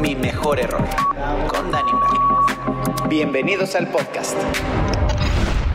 Mi 0.00 0.16
mejor 0.16 0.58
error. 0.58 0.84
Con 1.46 1.70
Dani. 1.70 1.90
Bienvenidos 3.08 3.76
al 3.76 3.86
podcast. 3.88 4.36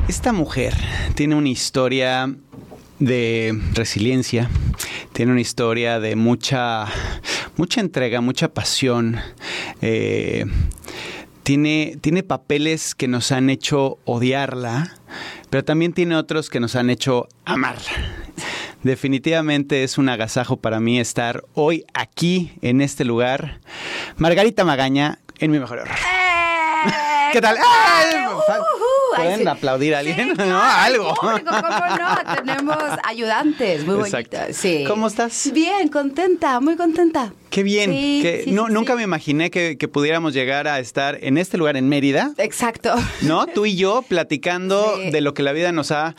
Esta 0.10 0.34
mujer 0.34 0.74
tiene 1.16 1.36
una 1.36 1.48
historia 1.48 2.36
de 3.00 3.58
resiliencia, 3.74 4.50
tiene 5.14 5.32
una 5.32 5.42
historia 5.42 6.02
de 6.02 6.18
mucha, 6.18 6.86
mucha 7.56 7.80
entrega, 7.80 8.20
mucha 8.20 8.50
pasión. 8.54 9.22
eh, 9.82 10.46
tiene, 11.44 11.98
tiene 12.02 12.24
papeles 12.24 12.96
que 12.96 13.08
nos 13.08 13.32
han 13.32 13.50
hecho 13.50 13.98
odiarla, 14.06 14.96
pero 15.50 15.64
también 15.64 15.94
tiene 15.94 16.16
otros 16.16 16.50
que 16.50 16.60
nos 16.60 16.76
han 16.76 16.90
hecho 16.90 17.28
amarla. 17.46 17.92
Definitivamente 18.84 19.84
es 19.84 19.98
un 19.98 20.10
agasajo 20.10 20.58
para 20.58 20.80
mí 20.80 21.00
estar 21.00 21.44
hoy 21.54 21.86
aquí, 21.94 22.54
en 22.62 22.82
este 22.82 23.06
lugar. 23.06 23.60
Margarita 24.18 24.66
Magaña, 24.66 25.20
en 25.40 25.52
mi 25.52 25.60
mejor 25.60 25.80
error. 25.80 25.98
¿Qué 27.32 27.42
tal? 27.42 27.58
¡Ay! 27.58 28.16
¿Pueden 29.16 29.40
sí. 29.42 29.48
aplaudir 29.48 29.96
a 29.96 30.00
alguien? 30.00 30.36
Sí, 30.36 30.44
¿No? 30.48 30.62
Algo. 30.62 31.14
público, 31.16 31.52
¿Cómo 31.52 31.70
no? 31.98 32.36
Tenemos 32.36 32.78
ayudantes 33.04 33.86
muy 33.86 34.00
Exacto. 34.00 34.38
bonitos. 34.38 34.58
Sí. 34.58 34.84
¿Cómo 34.88 35.08
estás? 35.08 35.52
Bien, 35.54 35.88
contenta, 35.90 36.60
muy 36.60 36.76
contenta. 36.76 37.34
Qué 37.50 37.64
bien. 37.64 37.92
Sí, 37.92 38.20
que 38.22 38.44
sí, 38.46 38.52
no- 38.52 38.68
sí, 38.68 38.74
nunca 38.74 38.96
me 38.96 39.04
imaginé 39.04 39.52
que, 39.52 39.78
que 39.78 39.88
pudiéramos 39.90 40.34
llegar 40.34 40.70
a 40.70 40.80
estar 40.80 41.18
en 41.22 41.38
este 41.38 41.58
lugar 41.58 41.76
en 41.76 41.90
Mérida, 41.90 42.32
Exacto. 42.38 42.96
¿no? 43.24 43.46
Tú 43.48 43.66
y 43.66 43.76
yo 43.76 44.04
platicando 44.08 44.96
de 45.12 45.20
lo 45.20 45.34
que 45.34 45.44
la 45.44 45.52
vida 45.52 45.74
nos 45.74 45.92
ha 45.92 46.16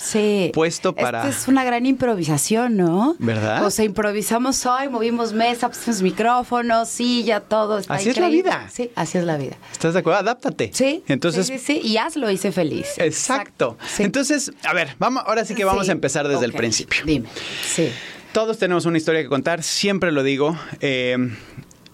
puesto 0.52 0.94
para... 0.94 1.26
Esto 1.26 1.40
es 1.42 1.48
una 1.48 1.64
gran 1.64 1.86
improvisación, 1.86 2.76
¿no? 2.76 3.16
¿Verdad? 3.18 3.64
O 3.64 3.70
sea, 3.70 3.86
improvisamos 3.86 4.66
hoy, 4.66 4.90
movimos 4.90 5.32
mesa, 5.32 5.70
pusimos 5.70 6.02
micrófonos, 6.02 6.90
silla, 6.90 7.40
todo. 7.40 7.78
Está 7.78 7.94
Así 7.94 8.10
es 8.10 8.18
la 8.18 8.28
vida. 8.28 8.68
Sí, 8.70 8.90
así 8.94 9.16
es 9.16 9.24
la 9.24 9.38
vida. 9.38 9.56
¿Estás 9.72 9.94
de 9.94 10.00
acuerdo? 10.00 10.20
Adáptate. 10.20 10.70
Sí. 10.74 11.02
Entonces, 11.08 11.46
Sí, 11.46 11.58
sí. 11.58 11.80
Y 11.82 11.96
hazlo, 11.96 12.30
hice 12.30 12.52
feliz. 12.52 12.81
Exacto. 12.98 13.76
Sí. 13.86 14.02
Entonces, 14.02 14.52
a 14.64 14.72
ver, 14.74 14.94
vamos, 14.98 15.22
ahora 15.26 15.44
sí 15.44 15.54
que 15.54 15.64
vamos 15.64 15.84
Sí. 15.86 15.90
a 15.90 15.92
empezar 15.92 16.28
desde 16.28 16.44
el 16.46 16.52
principio. 16.52 17.02
Dime. 17.04 17.28
Sí. 17.64 17.90
Todos 18.32 18.58
tenemos 18.58 18.86
una 18.86 18.96
historia 18.98 19.22
que 19.22 19.28
contar, 19.28 19.62
siempre 19.62 20.10
lo 20.12 20.22
digo. 20.22 20.56
eh, 20.80 21.16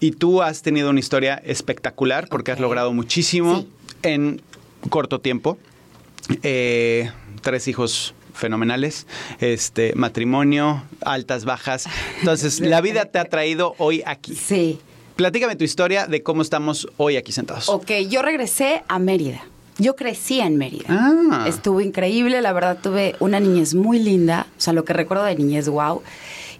y 0.01 0.11
tú 0.11 0.41
has 0.41 0.61
tenido 0.61 0.89
una 0.89 0.99
historia 1.01 1.41
espectacular 1.43 2.29
porque 2.29 2.51
has 2.53 2.59
logrado 2.61 2.93
muchísimo 2.93 3.59
Sí. 3.61 3.67
en 4.03 4.41
corto 4.89 5.19
tiempo. 5.19 5.57
Eh, 6.43 7.11
tres 7.41 7.67
hijos 7.67 8.13
fenomenales, 8.33 9.07
este 9.41 9.93
matrimonio, 9.95 10.83
altas, 11.01 11.43
bajas. 11.43 11.85
Entonces, 12.19 12.59
la 12.61 12.79
vida 12.81 13.05
te 13.05 13.19
ha 13.19 13.25
traído 13.25 13.75
hoy 13.77 14.01
aquí. 14.05 14.35
Sí. 14.35 14.79
Platícame 15.17 15.57
tu 15.57 15.65
historia 15.65 16.07
de 16.07 16.23
cómo 16.23 16.41
estamos 16.41 16.87
hoy 16.95 17.17
aquí 17.17 17.33
sentados. 17.33 17.67
Ok, 17.67 17.91
yo 18.09 18.21
regresé 18.21 18.83
a 18.87 18.99
Mérida. 18.99 19.43
Yo 19.79 19.95
crecí 19.95 20.39
en 20.41 20.57
Mérida. 20.57 20.85
Ah. 20.89 21.45
Estuvo 21.47 21.81
increíble, 21.81 22.41
la 22.41 22.53
verdad 22.53 22.77
tuve 22.81 23.15
una 23.19 23.39
niñez 23.39 23.73
muy 23.73 23.99
linda, 23.99 24.45
o 24.57 24.61
sea, 24.61 24.73
lo 24.73 24.85
que 24.85 24.93
recuerdo 24.93 25.23
de 25.23 25.35
niñez, 25.35 25.67
wow. 25.69 26.01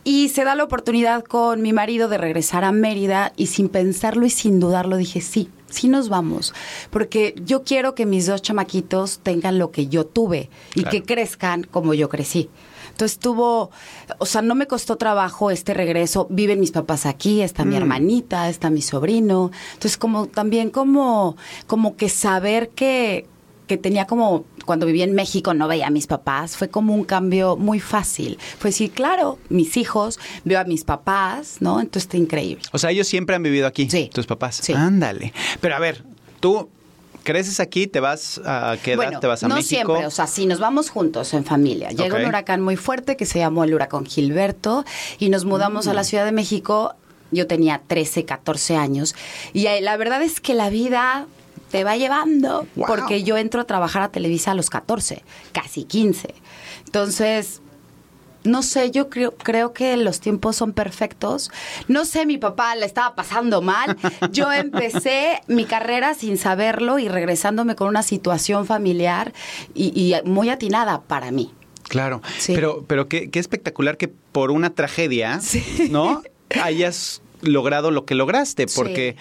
Y 0.03 0.29
se 0.29 0.45
da 0.45 0.55
la 0.55 0.63
oportunidad 0.63 1.23
con 1.23 1.61
mi 1.61 1.73
marido 1.73 2.07
de 2.07 2.17
regresar 2.17 2.63
a 2.63 2.71
Mérida 2.71 3.33
y 3.35 3.47
sin 3.47 3.67
pensarlo 3.67 4.25
y 4.25 4.29
sin 4.29 4.59
dudarlo 4.59 4.95
dije, 4.95 5.19
sí, 5.19 5.49
sí 5.71 5.87
nos 5.87 6.09
vamos, 6.09 6.53
porque 6.89 7.35
yo 7.45 7.63
quiero 7.63 7.95
que 7.95 8.05
mis 8.05 8.25
dos 8.27 8.41
chamaquitos 8.41 9.19
tengan 9.19 9.59
lo 9.59 9.71
que 9.71 9.87
yo 9.87 10.05
tuve 10.05 10.49
y 10.75 10.81
Claro. 10.81 10.89
que 10.91 11.03
crezcan 11.03 11.63
como 11.63 11.93
yo 11.93 12.09
crecí. 12.09 12.49
Entonces 12.91 13.17
tuvo, 13.17 13.71
o 14.17 14.25
sea, 14.25 14.41
no 14.41 14.55
me 14.55 14.67
costó 14.67 14.97
trabajo 14.97 15.51
este 15.51 15.73
regreso. 15.73 16.27
Viven 16.29 16.59
mis 16.59 16.71
papás 16.71 17.05
aquí, 17.05 17.41
está 17.41 17.63
mi 17.63 17.77
hermanita, 17.77 18.49
está 18.49 18.69
mi 18.69 18.81
sobrino. 18.81 19.51
Entonces 19.73 19.97
como 19.97 20.25
también 20.27 20.69
como, 20.69 21.37
como 21.65 21.95
que 21.95 22.09
saber 22.09 22.69
que, 22.69 23.25
que 23.69 23.77
tenía 23.77 24.05
como, 24.07 24.43
cuando 24.65 24.85
vivía 24.85 25.05
en 25.05 25.13
México 25.13 25.53
no 25.53 25.67
veía 25.69 25.87
a 25.87 25.89
mis 25.91 26.07
papás, 26.07 26.57
fue 26.57 26.69
como 26.69 26.93
un 26.93 27.03
cambio 27.05 27.55
muy 27.55 27.79
fácil. 27.79 28.37
Fue 28.57 28.71
decir, 28.71 28.91
claro, 28.91 29.37
mis 29.49 29.77
hijos, 29.77 30.19
veo 30.43 30.59
a 30.59 30.63
mis 30.65 30.83
papás, 30.83 31.57
¿no? 31.61 31.79
Entonces 31.79 32.03
está 32.03 32.17
increíble. 32.17 32.63
O 32.73 32.79
sea, 32.79 32.89
ellos 32.89 33.07
siempre 33.07 33.35
han 33.35 33.43
vivido 33.43 33.67
aquí, 33.67 33.87
Sí. 33.89 34.09
tus 34.11 34.25
papás. 34.25 34.59
Sí. 34.61 34.73
Ándale. 34.73 35.31
Pero 35.61 35.75
a 35.75 35.79
ver, 35.79 36.03
tú 36.39 36.67
creces 37.23 37.59
aquí, 37.59 37.85
te 37.85 37.99
vas 37.99 38.41
a 38.43 38.75
qué 38.83 38.93
edad 38.93 39.03
Bueno, 39.03 39.19
te 39.19 39.27
vas 39.27 39.43
a 39.43 39.47
no 39.47 39.55
México. 39.55 39.69
siempre, 39.93 40.05
o 40.07 40.11
sea, 40.11 40.25
sí, 40.25 40.47
nos 40.47 40.59
vamos 40.59 40.89
juntos 40.89 41.33
en 41.35 41.45
familia. 41.45 41.89
Llega 41.91 42.17
un 42.17 42.25
huracán 42.25 42.61
muy 42.61 42.75
fuerte 42.75 43.15
que 43.17 43.25
se 43.27 43.37
llamó 43.39 43.63
el 43.63 43.73
huracán 43.73 44.05
Gilberto 44.05 44.83
y 45.19 45.29
nos 45.29 45.45
mudamos 45.45 45.85
Mm. 45.85 45.89
a 45.89 45.93
la 45.93 46.03
Ciudad 46.03 46.25
de 46.25 46.31
México. 46.31 46.95
Yo 47.31 47.45
tenía 47.45 47.79
13, 47.85 48.25
14 48.25 48.75
años 48.75 49.13
y 49.53 49.67
eh, 49.67 49.81
la 49.81 49.95
verdad 49.97 50.23
es 50.23 50.41
que 50.41 50.55
la 50.55 50.71
vida 50.71 51.27
te 51.71 51.83
va 51.83 51.95
llevando 51.97 52.67
Wow. 52.75 52.87
porque 52.87 53.23
yo 53.23 53.37
entro 53.37 53.61
a 53.61 53.63
trabajar 53.65 54.01
a 54.01 54.09
Televisa 54.11 54.51
a 54.51 54.55
los 54.55 54.69
14, 54.69 55.23
casi 55.51 55.83
15. 55.83 56.33
Entonces, 56.85 57.61
no 58.43 58.63
sé, 58.63 58.89
yo 58.91 59.09
creo, 59.09 59.31
creo 59.35 59.73
que 59.73 59.95
los 59.97 60.19
tiempos 60.21 60.55
son 60.55 60.71
perfectos. 60.73 61.51
No 61.87 62.05
sé, 62.05 62.25
mi 62.25 62.37
papá 62.37 62.73
la 62.75 62.85
estaba 62.85 63.13
pasando 63.15 63.61
mal. 63.61 63.97
Yo 64.31 64.51
empecé 64.53 65.41
mi 65.47 65.65
carrera 65.65 66.13
sin 66.13 66.37
saberlo 66.37 66.99
y 66.99 67.07
regresándome 67.09 67.75
con 67.75 67.89
una 67.89 68.01
situación 68.01 68.65
familiar 68.65 69.33
y, 69.75 69.87
y 69.99 70.15
muy 70.27 70.49
atinada 70.49 71.01
para 71.01 71.31
mí. 71.31 71.53
Claro, 71.89 72.21
Sí. 72.37 72.53
pero, 72.55 72.83
pero 72.87 73.07
qué, 73.07 73.29
qué 73.29 73.39
espectacular 73.39 73.97
que 73.97 74.07
por 74.07 74.51
una 74.51 74.69
tragedia, 74.69 75.39
Sí. 75.41 75.89
¿no? 75.91 76.21
Hayas 76.63 77.21
logrado 77.41 77.91
lo 77.91 78.05
que 78.05 78.15
lograste, 78.15 78.67
Sí. 78.67 78.73
porque 78.75 79.15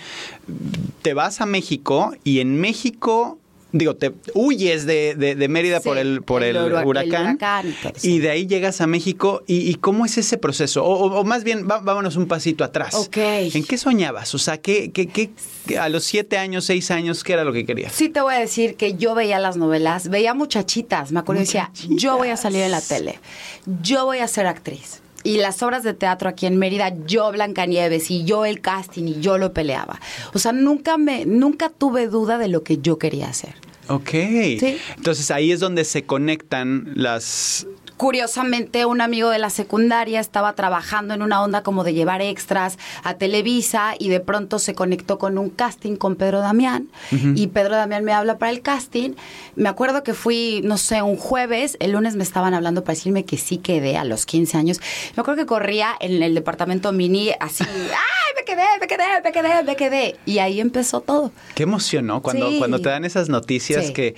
te 1.02 1.14
vas 1.14 1.40
a 1.40 1.46
México 1.46 2.12
y 2.24 2.40
en 2.40 2.60
México, 2.60 3.38
digo, 3.70 3.96
te 3.96 4.12
huyes 4.34 4.86
de, 4.86 5.14
de- 5.14 5.34
de 5.34 5.48
Mérida 5.48 5.78
Sí, 5.80 5.88
por 5.88 5.98
el, 5.98 6.22
por 6.22 6.42
el, 6.42 6.56
el 6.56 6.62
hura- 6.72 6.80
el 6.80 6.86
huracán, 6.86 7.38
y 8.02 8.18
de 8.18 8.30
ahí 8.30 8.46
llegas 8.46 8.80
a 8.80 8.86
México 8.86 9.42
y, 9.46 9.70
y 9.70 9.74
¿cómo 9.74 10.06
es 10.06 10.16
ese 10.16 10.38
proceso? 10.38 10.82
O, 10.84 10.94
o- 11.06 11.20
o 11.20 11.24
más 11.24 11.44
bien, 11.44 11.68
va- 11.70 11.78
vámonos 11.80 12.16
un 12.16 12.26
pasito 12.26 12.64
atrás. 12.64 12.94
Ok. 12.94 13.16
¿En 13.18 13.64
qué 13.64 13.76
soñabas? 13.76 14.34
O 14.34 14.38
sea, 14.38 14.56
¿qué, 14.58 14.90
qué, 14.90 15.06
qué- 15.06 15.30
a 15.78 15.88
los 15.90 16.04
siete 16.04 16.38
años, 16.38 16.64
seis 16.64 16.90
años, 16.90 17.22
qué 17.22 17.34
era 17.34 17.44
lo 17.44 17.52
que 17.52 17.66
querías? 17.66 17.92
Sí 17.92 18.08
te 18.08 18.20
voy 18.22 18.34
a 18.34 18.38
decir 18.38 18.74
que 18.76 18.94
yo 18.94 19.14
veía 19.14 19.38
las 19.38 19.56
novelas, 19.58 20.08
veía 20.08 20.32
muchachitas, 20.34 21.12
me 21.12 21.20
acuerdo 21.20 21.42
y 21.42 21.44
decía, 21.44 21.70
yo 21.90 22.16
voy 22.16 22.28
a 22.30 22.36
salir 22.38 22.62
en 22.62 22.70
la 22.70 22.80
tele, 22.80 23.18
yo 23.82 24.06
voy 24.06 24.18
a 24.20 24.28
ser 24.28 24.46
actriz. 24.46 25.02
Y 25.28 25.36
las 25.36 25.62
obras 25.62 25.82
de 25.82 25.92
teatro 25.92 26.30
aquí 26.30 26.46
en 26.46 26.56
Mérida, 26.56 26.94
yo 27.04 27.30
Blancanieves 27.30 28.10
y 28.10 28.24
yo 28.24 28.46
el 28.46 28.62
casting 28.62 29.04
y 29.04 29.20
yo 29.20 29.36
lo 29.36 29.52
peleaba. 29.52 30.00
O 30.32 30.38
sea, 30.38 30.52
nunca 30.52 30.96
me 30.96 31.26
nunca 31.26 31.68
tuve 31.68 32.08
duda 32.08 32.38
de 32.38 32.48
lo 32.48 32.62
que 32.62 32.78
yo 32.78 32.98
quería 32.98 33.28
hacer. 33.28 33.54
Ok. 33.88 34.08
Sí. 34.08 34.78
Entonces 34.96 35.30
ahí 35.30 35.52
es 35.52 35.60
donde 35.60 35.84
se 35.84 36.04
conectan 36.04 36.92
las 36.94 37.66
Curiosamente, 37.98 38.86
un 38.86 39.00
amigo 39.00 39.28
de 39.28 39.38
la 39.40 39.50
secundaria 39.50 40.20
estaba 40.20 40.54
trabajando 40.54 41.14
en 41.14 41.20
una 41.20 41.42
onda 41.42 41.62
como 41.64 41.82
de 41.82 41.94
llevar 41.94 42.22
extras 42.22 42.78
a 43.02 43.14
Televisa 43.14 43.94
y 43.98 44.08
de 44.08 44.20
pronto 44.20 44.60
se 44.60 44.74
conectó 44.74 45.18
con 45.18 45.36
un 45.36 45.50
casting 45.50 45.96
con 45.96 46.14
Pedro 46.14 46.38
Damián 46.40 46.88
y 47.10 47.48
Pedro 47.48 47.74
Damián 47.74 48.04
me 48.04 48.12
habla 48.12 48.38
para 48.38 48.52
el 48.52 48.62
casting. 48.62 49.14
Me 49.56 49.68
acuerdo 49.68 50.04
que 50.04 50.14
fui, 50.14 50.60
no 50.62 50.78
sé, 50.78 51.02
un 51.02 51.16
jueves, 51.16 51.76
el 51.80 51.90
lunes 51.90 52.14
me 52.14 52.22
estaban 52.22 52.54
hablando 52.54 52.84
para 52.84 52.94
decirme 52.94 53.24
que 53.24 53.36
sí 53.36 53.58
quedé 53.58 53.96
a 53.96 54.04
los 54.04 54.26
15 54.26 54.56
años. 54.56 54.80
Me 55.16 55.20
acuerdo 55.20 55.42
que 55.42 55.46
corría 55.46 55.90
en 55.98 56.22
el 56.22 56.34
departamento 56.34 56.92
mini 56.92 57.32
así, 57.40 57.64
¡ay, 57.68 58.34
me 58.36 58.44
quedé, 58.44 58.64
me 58.80 58.86
quedé, 58.86 59.04
me 59.24 59.32
quedé, 59.32 59.62
me 59.64 59.76
quedé! 59.76 60.16
Y 60.24 60.38
ahí 60.38 60.60
empezó 60.60 61.00
todo. 61.00 61.32
Qué 61.56 61.64
emoción, 61.64 62.06
¿no? 62.06 62.22
Cuando, 62.22 62.48
Sí. 62.48 62.58
cuando 62.58 62.78
te 62.80 62.88
dan 62.90 63.04
esas 63.04 63.28
noticias 63.28 63.88
Sí. 63.88 63.92
que 63.92 64.14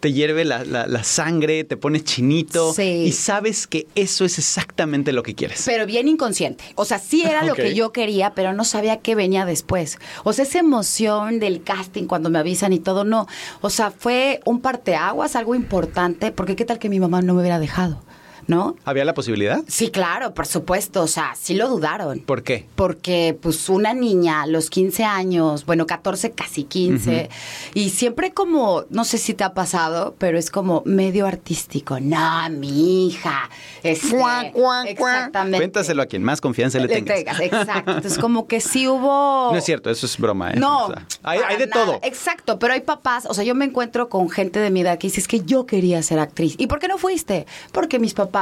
te 0.00 0.12
hierve 0.12 0.44
la, 0.44 0.64
la- 0.64 0.86
la 0.86 1.04
sangre, 1.04 1.64
te 1.64 1.76
pones 1.76 2.04
chinito 2.04 2.72
Sí. 2.74 2.82
y 3.06 3.12
sabes 3.12 3.66
que 3.66 3.86
eso 3.94 4.24
es 4.24 4.38
exactamente 4.38 5.12
lo 5.12 5.22
que 5.22 5.34
quieres. 5.34 5.62
Pero 5.66 5.86
bien 5.86 6.08
inconsciente. 6.08 6.64
O 6.74 6.84
sea, 6.84 6.98
sí 6.98 7.22
era 7.22 7.44
lo 7.44 7.54
que 7.54 7.74
yo 7.74 7.92
quería, 7.92 8.34
pero 8.34 8.52
no 8.52 8.64
sabía 8.64 8.98
qué 8.98 9.14
venía 9.14 9.44
después. 9.46 9.98
O 10.24 10.32
sea, 10.32 10.44
esa 10.44 10.58
emoción 10.58 11.38
del 11.40 11.62
casting 11.62 12.04
cuando 12.06 12.30
me 12.30 12.38
avisan 12.38 12.72
y 12.72 12.78
todo, 12.78 13.04
no. 13.04 13.26
O 13.60 13.70
sea, 13.70 13.90
fue 13.90 14.40
un 14.44 14.60
parteaguas, 14.60 15.36
algo 15.36 15.54
importante, 15.54 16.30
porque 16.32 16.56
qué 16.56 16.64
tal 16.64 16.78
que 16.78 16.88
mi 16.88 17.00
mamá 17.00 17.22
no 17.22 17.34
me 17.34 17.40
hubiera 17.40 17.58
dejado. 17.58 18.02
¿No? 18.46 18.76
¿Había 18.84 19.04
la 19.04 19.14
posibilidad? 19.14 19.62
Sí, 19.68 19.90
claro, 19.90 20.34
por 20.34 20.46
supuesto, 20.46 21.02
o 21.02 21.06
sea, 21.06 21.34
sí 21.38 21.54
lo 21.54 21.68
dudaron. 21.68 22.20
¿Por 22.20 22.42
qué? 22.42 22.66
Porque 22.76 23.36
pues 23.40 23.68
una 23.68 23.94
niña 23.94 24.42
a 24.42 24.46
los 24.46 24.70
15 24.70 25.04
años, 25.04 25.66
bueno, 25.66 25.86
14, 25.86 26.30
casi 26.32 26.64
15, 26.64 27.28
y 27.74 27.90
siempre 27.90 28.32
como, 28.32 28.84
no 28.90 29.04
sé 29.04 29.18
si 29.18 29.34
te 29.34 29.44
ha 29.44 29.54
pasado, 29.54 30.14
pero 30.18 30.38
es 30.38 30.50
como 30.50 30.82
medio 30.84 31.26
artístico. 31.26 31.98
No, 32.00 32.48
mi 32.50 33.08
hija. 33.08 33.50
Este, 33.82 34.16
Cuá, 34.16 34.44
cuá. 34.52 34.84
Exactamente. 34.84 35.58
Cuéntaselo 35.58 36.02
a 36.02 36.06
quien 36.06 36.22
más 36.22 36.40
confianza 36.40 36.78
le 36.78 36.86
Le 36.88 36.94
tengas. 36.94 37.16
tengas, 37.16 37.40
exacto. 37.40 37.90
Entonces 37.96 38.18
como 38.18 38.46
que 38.46 38.60
sí 38.60 38.86
hubo... 38.88 39.50
No 39.52 39.56
es 39.58 39.64
cierto, 39.64 39.90
eso 39.90 40.06
es 40.06 40.16
broma, 40.18 40.52
¿eh? 40.52 40.56
No, 40.56 40.86
O 40.86 40.88
sea, 40.88 41.06
hay, 41.22 41.40
hay 41.46 41.56
de 41.56 41.66
nada. 41.66 41.84
todo. 41.84 42.00
Exacto, 42.02 42.58
pero 42.58 42.74
hay 42.74 42.80
papás, 42.80 43.26
o 43.28 43.34
sea, 43.34 43.44
yo 43.44 43.54
me 43.54 43.64
encuentro 43.64 44.08
con 44.08 44.28
gente 44.30 44.58
de 44.60 44.70
mi 44.70 44.80
edad 44.80 44.98
que 44.98 45.06
dice, 45.08 45.20
es 45.20 45.28
que 45.28 45.40
yo 45.40 45.66
quería 45.66 46.02
ser 46.02 46.18
actriz. 46.18 46.54
¿Y 46.58 46.66
por 46.66 46.78
qué 46.78 46.88
no 46.88 46.98
fuiste? 46.98 47.46
Porque 47.72 47.98
mis 47.98 48.14
papás, 48.14 48.35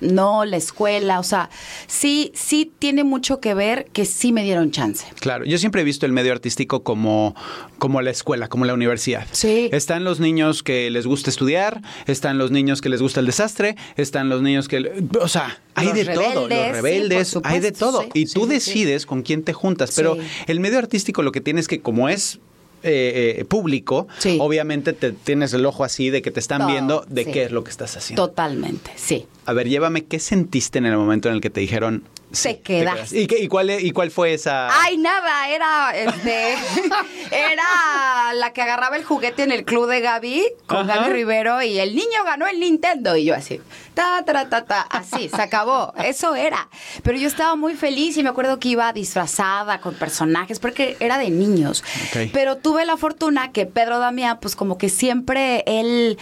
no, 0.00 0.44
la 0.44 0.58
escuela, 0.58 1.18
o 1.18 1.22
sea, 1.22 1.48
sí, 1.86 2.30
sí 2.34 2.70
tiene 2.78 3.02
mucho 3.02 3.40
que 3.40 3.54
ver 3.54 3.86
que 3.94 4.04
sí 4.04 4.30
me 4.30 4.42
dieron 4.44 4.70
chance. 4.70 5.06
Claro, 5.20 5.44
yo 5.46 5.56
siempre 5.56 5.80
he 5.80 5.84
visto 5.84 6.04
el 6.04 6.12
medio 6.12 6.32
artístico 6.32 6.82
como, 6.82 7.34
como 7.78 8.02
la 8.02 8.10
escuela, 8.10 8.48
como 8.48 8.66
la 8.66 8.74
universidad. 8.74 9.26
Sí. 9.32 9.70
Están 9.72 10.04
los 10.04 10.20
niños 10.20 10.62
que 10.62 10.90
les 10.90 11.06
gusta 11.06 11.30
estudiar, 11.30 11.80
están 12.06 12.36
los 12.36 12.50
niños 12.50 12.82
que 12.82 12.90
les 12.90 13.00
gusta 13.00 13.20
el 13.20 13.26
desastre, 13.26 13.76
están 13.96 14.28
los 14.28 14.42
niños 14.42 14.68
que... 14.68 15.02
O 15.20 15.28
sea, 15.28 15.58
hay 15.74 15.86
Los 15.86 15.94
de 15.96 16.04
todo, 16.06 16.48
rebeldes, 16.48 16.50
los 16.50 16.66
sí, 16.66 16.72
rebeldes, 16.72 17.38
hay 17.44 17.60
de 17.60 17.72
todo. 17.72 18.02
sí, 18.02 18.08
y 18.14 18.26
tú 18.26 18.42
sí, 18.44 18.48
decides 18.50 19.06
con 19.06 19.22
quién 19.22 19.42
te 19.44 19.54
juntas, 19.54 19.92
pero 19.96 20.18
el 20.46 20.60
medio 20.60 20.78
artístico 20.78 21.22
lo 21.22 21.32
que 21.32 21.40
tienes 21.40 21.68
que, 21.68 21.80
como 21.80 22.08
es... 22.10 22.38
eh, 22.82 23.36
eh, 23.38 23.44
público, 23.46 24.06
Sí. 24.18 24.36
obviamente 24.40 24.92
te 24.92 25.10
tienes 25.12 25.52
el 25.54 25.64
ojo 25.66 25.82
así 25.84 26.10
de 26.10 26.20
que 26.22 26.30
te 26.30 26.38
están 26.40 26.66
viendo 26.66 27.04
de 27.08 27.24
sí. 27.24 27.32
qué 27.32 27.44
es 27.44 27.50
lo 27.50 27.64
que 27.64 27.70
estás 27.70 27.96
haciendo. 27.96 28.28
Totalmente, 28.28 28.90
sí. 28.96 29.26
A 29.46 29.52
ver, 29.52 29.68
llévame, 29.68 30.04
¿qué 30.04 30.18
sentiste 30.18 30.78
en 30.78 30.86
el 30.86 30.96
momento 30.96 31.28
en 31.28 31.34
el 31.36 31.40
que 31.40 31.50
te 31.50 31.60
dijeron? 31.60 32.02
Te 32.30 32.36
sí, 32.36 32.54
quedas. 32.56 33.12
¿Y, 33.12 33.28
qué- 33.28 33.38
y 33.38 33.46
cuál, 33.46 33.70
¿Y 33.70 33.92
cuál 33.92 34.10
fue 34.10 34.34
esa...? 34.34 34.68
Ay, 34.82 34.98
nada, 34.98 35.48
era 35.48 35.96
este 35.96 36.54
era 37.30 38.34
la 38.34 38.52
que 38.52 38.62
agarraba 38.62 38.96
el 38.96 39.04
juguete 39.04 39.44
en 39.44 39.52
el 39.52 39.64
club 39.64 39.88
de 39.88 40.00
Gaby 40.00 40.42
con 40.66 40.90
Ajá. 40.90 41.02
Gaby 41.02 41.12
Rivero 41.12 41.62
y 41.62 41.78
el 41.78 41.94
niño 41.94 42.24
ganó 42.24 42.46
el 42.48 42.58
Nintendo 42.60 43.16
y 43.16 43.24
yo 43.26 43.34
así, 43.36 43.60
ta 43.94 44.24
ta 44.24 44.48
ta 44.48 44.64
ta, 44.64 44.80
así, 44.82 45.28
se 45.28 45.40
acabó. 45.40 45.92
Eso 46.04 46.34
era. 46.34 46.68
Pero 47.04 47.16
yo 47.16 47.28
estaba 47.28 47.54
muy 47.56 47.74
feliz 47.74 48.16
y 48.16 48.22
me 48.24 48.28
acuerdo 48.30 48.58
que 48.58 48.68
iba 48.70 48.92
disfrazada 48.92 49.80
con 49.80 49.94
personajes 49.94 50.58
porque 50.58 50.96
era 51.00 51.18
de 51.18 51.30
niños. 51.30 51.84
Pero 52.32 52.56
tuve 52.56 52.84
la 52.84 52.96
fortuna 52.96 53.52
que 53.52 53.66
Pedro 53.66 53.98
Damián 54.00 54.38
pues 54.40 54.56
como 54.56 54.78
que 54.78 54.88
siempre 54.88 55.62
él 55.66 56.18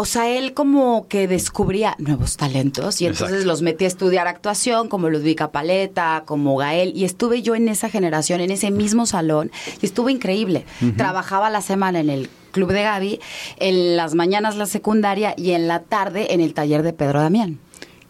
o 0.00 0.06
sea, 0.06 0.30
él 0.30 0.54
como 0.54 1.06
que 1.08 1.28
descubría 1.28 1.94
nuevos 1.98 2.38
talentos 2.38 3.02
y 3.02 3.06
entonces 3.06 3.28
Exacto. 3.28 3.48
los 3.48 3.60
metí 3.60 3.84
a 3.84 3.88
estudiar 3.88 4.28
actuación, 4.28 4.88
como 4.88 5.10
Ludvika 5.10 5.52
Paleta, 5.52 6.22
como 6.24 6.56
Gael, 6.56 6.96
y 6.96 7.04
estuve 7.04 7.42
yo 7.42 7.54
en 7.54 7.68
esa 7.68 7.90
generación, 7.90 8.40
en 8.40 8.50
ese 8.50 8.70
mismo 8.70 9.04
salón, 9.04 9.50
y 9.82 9.84
estuvo 9.84 10.08
increíble. 10.08 10.64
Trabajaba 10.96 11.50
la 11.50 11.60
semana 11.60 12.00
en 12.00 12.08
el 12.08 12.30
Club 12.50 12.72
de 12.72 12.82
Gaby, 12.82 13.20
en 13.58 13.96
las 13.98 14.14
mañanas 14.14 14.56
la 14.56 14.64
secundaria 14.64 15.34
y 15.36 15.50
en 15.50 15.68
la 15.68 15.80
tarde 15.80 16.32
en 16.32 16.40
el 16.40 16.54
taller 16.54 16.82
de 16.82 16.94
Pedro 16.94 17.20
Damián. 17.20 17.58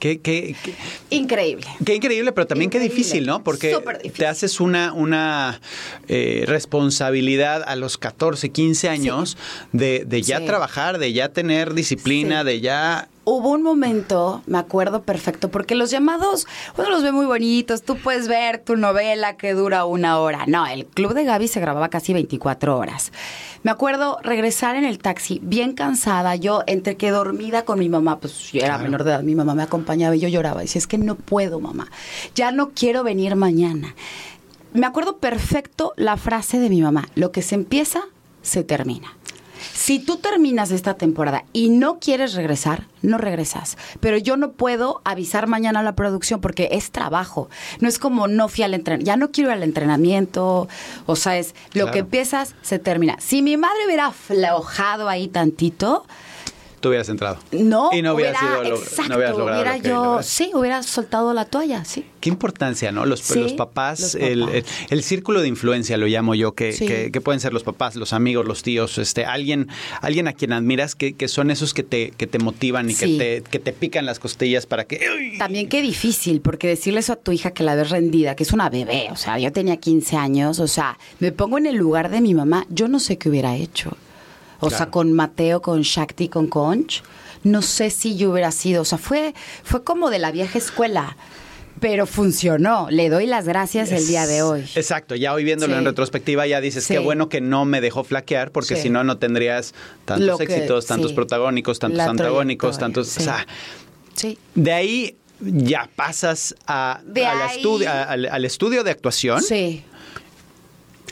¿Qué, 0.00 0.18
qué, 0.20 0.56
qué- 0.64 0.74
Increíble. 1.10 1.66
Qué 1.84 1.94
increíble, 1.94 2.32
pero 2.32 2.46
también 2.46 2.70
qué 2.70 2.80
difícil, 2.80 3.26
¿no? 3.26 3.44
Porque 3.44 3.68
difícil. 3.68 4.12
te 4.12 4.26
haces 4.26 4.58
una, 4.58 4.92
una 4.94 5.60
eh, 6.08 6.44
responsabilidad 6.46 7.62
a 7.66 7.76
los 7.76 7.98
14, 7.98 8.48
15 8.50 8.88
años 8.88 9.36
de, 9.72 10.04
de 10.06 10.22
ya 10.22 10.38
Sí. 10.38 10.46
trabajar, 10.46 10.98
de 10.98 11.12
ya 11.12 11.28
tener 11.28 11.74
disciplina, 11.74 12.40
Sí. 12.40 12.46
de 12.46 12.60
ya... 12.60 13.08
Hubo 13.32 13.50
un 13.50 13.62
momento, 13.62 14.42
me 14.46 14.58
acuerdo 14.58 15.02
perfecto, 15.02 15.52
porque 15.52 15.76
los 15.76 15.92
llamados, 15.92 16.48
uno 16.76 16.90
los 16.90 17.04
ve 17.04 17.12
muy 17.12 17.26
bonitos, 17.26 17.82
tú 17.84 17.96
puedes 17.96 18.26
ver 18.26 18.58
tu 18.58 18.74
novela 18.76 19.36
que 19.36 19.54
dura 19.54 19.84
una 19.84 20.18
hora. 20.18 20.46
No, 20.48 20.66
el 20.66 20.84
Club 20.84 21.14
de 21.14 21.22
Gaby 21.22 21.46
se 21.46 21.60
grababa 21.60 21.90
casi 21.90 22.12
24 22.12 22.76
horas. 22.76 23.12
Me 23.62 23.70
acuerdo 23.70 24.18
regresar 24.24 24.74
en 24.74 24.84
el 24.84 24.98
taxi 24.98 25.38
bien 25.44 25.74
cansada, 25.74 26.34
yo 26.34 26.64
entre 26.66 26.96
que 26.96 27.12
dormida 27.12 27.64
con 27.64 27.78
mi 27.78 27.88
mamá, 27.88 28.18
pues 28.18 28.50
yo 28.50 28.58
era 28.58 28.70
Claro. 28.70 28.82
menor 28.82 29.04
de 29.04 29.10
edad, 29.12 29.22
mi 29.22 29.36
mamá 29.36 29.54
me 29.54 29.62
acompañaba 29.62 30.16
y 30.16 30.18
yo 30.18 30.26
lloraba. 30.26 30.62
Y 30.62 30.66
decía, 30.66 30.80
es 30.80 30.88
que 30.88 30.98
no 30.98 31.14
puedo, 31.14 31.60
mamá, 31.60 31.86
ya 32.34 32.50
no 32.50 32.70
quiero 32.70 33.04
venir 33.04 33.36
mañana. 33.36 33.94
Me 34.72 34.86
acuerdo 34.86 35.18
perfecto 35.18 35.92
la 35.94 36.16
frase 36.16 36.58
de 36.58 36.68
mi 36.68 36.82
mamá, 36.82 37.08
lo 37.14 37.30
que 37.30 37.42
se 37.42 37.54
empieza, 37.54 38.00
se 38.42 38.64
termina. 38.64 39.16
Si 39.90 39.98
tú 39.98 40.18
terminas 40.18 40.70
esta 40.70 40.94
temporada 40.94 41.42
y 41.52 41.68
no 41.68 41.98
quieres 41.98 42.34
regresar, 42.34 42.84
no 43.02 43.18
regresas. 43.18 43.76
Pero 43.98 44.18
yo 44.18 44.36
no 44.36 44.52
puedo 44.52 45.00
avisar 45.04 45.48
mañana 45.48 45.80
a 45.80 45.82
la 45.82 45.96
producción 45.96 46.40
porque 46.40 46.68
es 46.70 46.92
trabajo. 46.92 47.50
No 47.80 47.88
es 47.88 47.98
como 47.98 48.28
no 48.28 48.48
fui 48.48 48.62
al 48.62 48.74
entrenamiento. 48.74 49.08
Ya 49.08 49.16
no 49.16 49.32
quiero 49.32 49.50
ir 49.50 49.56
al 49.56 49.62
entrenamiento. 49.64 50.68
O 51.06 51.16
sea, 51.16 51.38
es 51.38 51.56
lo 51.72 51.86
Claro. 51.86 51.90
que 51.90 51.98
empiezas, 51.98 52.54
se 52.62 52.78
termina. 52.78 53.16
Si 53.18 53.42
mi 53.42 53.56
madre 53.56 53.84
hubiera 53.84 54.06
aflojado 54.06 55.08
ahí 55.08 55.26
tantito, 55.26 56.06
Tú 56.80 56.88
hubieras 56.88 57.08
entrado. 57.10 57.36
no, 57.52 57.90
Y 57.92 58.00
no 58.00 58.14
hubieras 58.14 58.40
hubiera, 58.40 58.54
ido 58.56 58.60
a 58.60 58.68
lo- 58.70 58.76
exacto, 58.82 59.08
no 59.10 59.16
hubieras 59.16 59.36
logrado 59.36 59.60
hubiera 59.60 59.76
lo 59.76 59.82
que 59.82 59.88
yo, 59.90 60.22
sí, 60.22 60.50
hubiera 60.54 60.82
soltado 60.82 61.34
la 61.34 61.44
toalla, 61.44 61.84
sí. 61.84 62.06
Qué 62.20 62.30
importancia, 62.30 62.90
¿no? 62.90 63.04
Los, 63.06 63.20
Sí, 63.20 63.38
los 63.38 63.52
papás, 63.52 64.00
los 64.00 64.14
el, 64.14 64.40
papás. 64.40 64.54
el- 64.54 64.64
el 64.90 65.02
círculo 65.02 65.42
de 65.42 65.48
influencia 65.48 65.96
lo 65.98 66.06
llamo 66.06 66.34
yo, 66.34 66.52
que, 66.52 66.72
Sí. 66.72 66.86
que- 66.86 67.10
que 67.12 67.20
pueden 67.20 67.38
ser 67.40 67.52
los 67.52 67.64
papás, 67.64 67.96
los 67.96 68.12
amigos, 68.14 68.46
los 68.46 68.62
tíos, 68.62 68.96
este, 68.98 69.26
alguien, 69.26 69.68
alguien 70.00 70.26
a 70.28 70.32
quien 70.32 70.52
admiras 70.54 70.94
que, 70.94 71.12
que 71.14 71.28
son 71.28 71.50
esos 71.50 71.74
que 71.74 71.82
te, 71.82 72.12
que 72.16 72.26
te 72.26 72.38
motivan 72.38 72.88
y 72.88 72.94
Sí. 72.94 73.18
que, 73.18 73.40
te, 73.42 73.50
que 73.50 73.58
te 73.58 73.72
pican 73.74 74.06
las 74.06 74.18
costillas 74.18 74.64
para 74.66 74.84
que... 74.84 75.00
También 75.38 75.68
qué 75.68 75.82
difícil, 75.82 76.40
porque 76.40 76.66
decirle 76.66 77.00
eso 77.00 77.12
a 77.12 77.16
tu 77.16 77.30
hija 77.32 77.50
que 77.50 77.62
la 77.62 77.74
ves 77.74 77.90
rendida, 77.90 78.34
que 78.36 78.42
es 78.44 78.52
una 78.52 78.70
bebé, 78.70 79.08
o 79.12 79.16
sea, 79.16 79.38
yo 79.38 79.52
tenía 79.52 79.76
15 79.76 80.16
años, 80.16 80.60
o 80.60 80.66
sea, 80.68 80.98
me 81.18 81.30
pongo 81.32 81.58
en 81.58 81.66
el 81.66 81.76
lugar 81.76 82.08
de 82.10 82.22
mi 82.22 82.32
mamá, 82.32 82.66
yo 82.70 82.88
no 82.88 83.00
sé 83.00 83.18
qué 83.18 83.28
hubiera 83.28 83.54
hecho. 83.56 83.96
O 84.60 84.70
sea, 84.70 84.90
con 84.90 85.12
Mateo, 85.12 85.62
con 85.62 85.82
Shakti, 85.82 86.28
con 86.28 86.46
Conch, 86.46 87.02
no 87.42 87.62
sé 87.62 87.90
si 87.90 88.16
yo 88.16 88.30
hubiera 88.32 88.52
sido, 88.52 88.82
o 88.82 88.84
sea, 88.84 88.98
fue, 88.98 89.34
fue 89.64 89.82
como 89.82 90.10
de 90.10 90.18
la 90.18 90.30
vieja 90.30 90.58
escuela, 90.58 91.16
pero 91.80 92.04
funcionó. 92.06 92.88
Le 92.90 93.08
doy 93.08 93.24
las 93.24 93.46
gracias 93.46 93.90
el 93.90 94.06
día 94.06 94.26
de 94.26 94.42
hoy. 94.42 94.60
Exacto, 94.74 95.14
ya 95.14 95.32
hoy 95.32 95.44
viéndolo 95.44 95.72
Sí. 95.72 95.78
en 95.78 95.84
retrospectiva 95.86 96.46
ya 96.46 96.60
dices, 96.60 96.84
Sí. 96.84 96.92
qué 96.94 96.98
bueno 96.98 97.30
que 97.30 97.40
no 97.40 97.64
me 97.64 97.80
dejó 97.80 98.04
flaquear, 98.04 98.50
porque 98.52 98.76
Sí. 98.76 98.82
si 98.82 98.90
no, 98.90 99.02
no 99.02 99.16
tendrías 99.16 99.72
tantos 100.04 100.36
que- 100.38 100.44
éxitos, 100.44 100.84
tantos 100.84 101.14
protagónicos, 101.14 101.78
tantos 101.78 101.96
La 101.96 102.04
antagónicos, 102.06 102.78
tantos... 102.78 103.08
sí. 103.08 103.20
O 103.20 103.24
sea, 103.24 103.46
Sí. 104.14 104.38
de 104.54 104.72
ahí 104.72 105.16
ya 105.40 105.88
pasas 105.96 106.54
a, 106.66 107.00
al, 107.00 107.50
estudio, 107.56 107.88
al 107.90 108.44
estudio 108.44 108.84
de 108.84 108.90
actuación 108.90 109.40
Sí. 109.42 109.82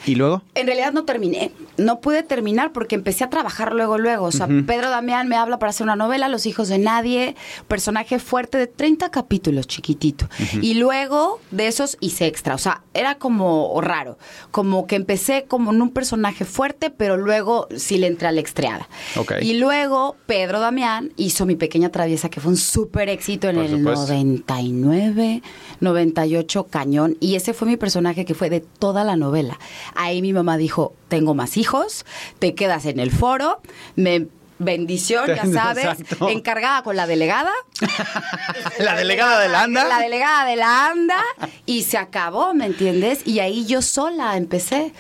Y 0.09 0.15
luego... 0.15 0.43
En 0.55 0.67
realidad 0.67 0.93
no 0.93 1.05
terminé. 1.05 1.53
No 1.77 2.01
pude 2.01 2.23
terminar 2.23 2.73
porque 2.73 2.95
empecé 2.95 3.25
a 3.25 3.31
trabajar 3.31 3.75
luego, 3.75 3.99
luego. 3.99 4.27
O 4.27 4.33
sea, 4.33 4.49
Pedro 4.67 4.91
Damián 4.91 5.29
me 5.29 5.37
habla 5.37 5.59
para 5.59 5.71
hacer 5.71 5.85
una 5.85 5.97
novela, 5.97 6.29
Los 6.29 6.47
hijos 6.47 6.69
de 6.69 6.79
nadie, 6.79 7.37
personaje 7.69 8.19
fuerte 8.19 8.59
de 8.59 8.67
30 8.67 9.11
capítulos, 9.11 9.67
chiquitito. 9.67 10.29
Y 10.61 10.75
luego 10.75 11.41
de 11.51 11.67
esos 11.67 11.97
hice 12.01 12.27
extra. 12.27 12.55
O 12.55 12.59
sea, 12.59 12.83
era 12.95 13.17
como 13.17 13.79
raro. 13.81 14.19
Como 14.51 14.87
que 14.87 14.97
empecé 14.97 15.45
como 15.47 15.73
en 15.73 15.83
un 15.83 15.91
personaje 15.91 16.45
fuerte, 16.45 16.91
pero 16.91 17.17
luego 17.17 17.69
sí 17.77 17.99
le 17.99 18.07
entré 18.07 18.29
a 18.29 18.33
la 18.33 18.41
estreada. 18.41 18.89
Ok. 19.17 19.35
Y 19.43 19.55
luego 19.55 20.17
Pedro 20.27 20.61
Damián 20.61 21.13
hizo 21.17 21.47
Mi 21.47 21.55
Pequeña 21.55 21.91
Traviesa, 21.91 22.29
que 22.29 22.41
fue 22.41 22.51
un 22.51 22.57
súper 22.57 23.09
éxito 23.09 23.49
en 23.49 23.57
Por 23.57 23.65
el 23.65 23.71
supuesto. 23.79 24.07
99, 24.09 25.43
98, 25.81 26.65
cañón. 26.65 27.17
Y 27.21 27.35
ese 27.35 27.53
fue 27.53 27.69
mi 27.69 27.77
personaje 27.77 28.25
que 28.25 28.35
fue 28.35 28.51
de 28.51 28.61
toda 28.61 29.05
la 29.05 29.17
novela. 29.17 29.59
Ahí 30.01 30.23
mi 30.23 30.33
mamá 30.33 30.57
dijo, 30.59 30.95
tengo 31.09 31.35
más 31.35 31.57
hijos, 31.57 32.07
te 32.39 32.55
quedas 32.55 32.87
en 32.87 33.01
el 33.01 33.11
foro, 33.11 33.61
me... 33.97 34.29
Bendición, 34.61 35.27
ya 35.27 35.47
sabes, 35.47 35.85
Exacto. 35.85 36.29
encargada 36.29 36.83
con 36.83 36.97
la 36.97 37.07
delegada. 37.07 37.51
La 38.79 38.95
delegada 38.97 39.41
de 39.41 39.49
la 39.49 39.63
ANDA. 39.63 39.85
La 39.89 39.99
delegada 40.01 40.45
de 40.45 40.57
la 40.57 40.87
ANDA. 40.89 41.21
Y 41.67 41.83
se 41.83 41.97
acabó, 41.99 42.55
¿me 42.55 42.67
entiendes? 42.67 43.21
Y 43.27 43.41
ahí 43.41 43.67
yo 43.67 43.83
sola 43.83 44.37
empecé. 44.37 44.93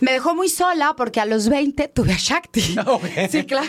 Me 0.00 0.12
dejó 0.12 0.34
muy 0.34 0.48
sola 0.48 0.94
porque 0.96 1.20
a 1.20 1.26
los 1.26 1.48
20 1.48 1.88
tuve 1.88 2.12
a 2.12 2.16
Shakti. 2.18 2.76
Sí, 3.30 3.44
claro. 3.44 3.68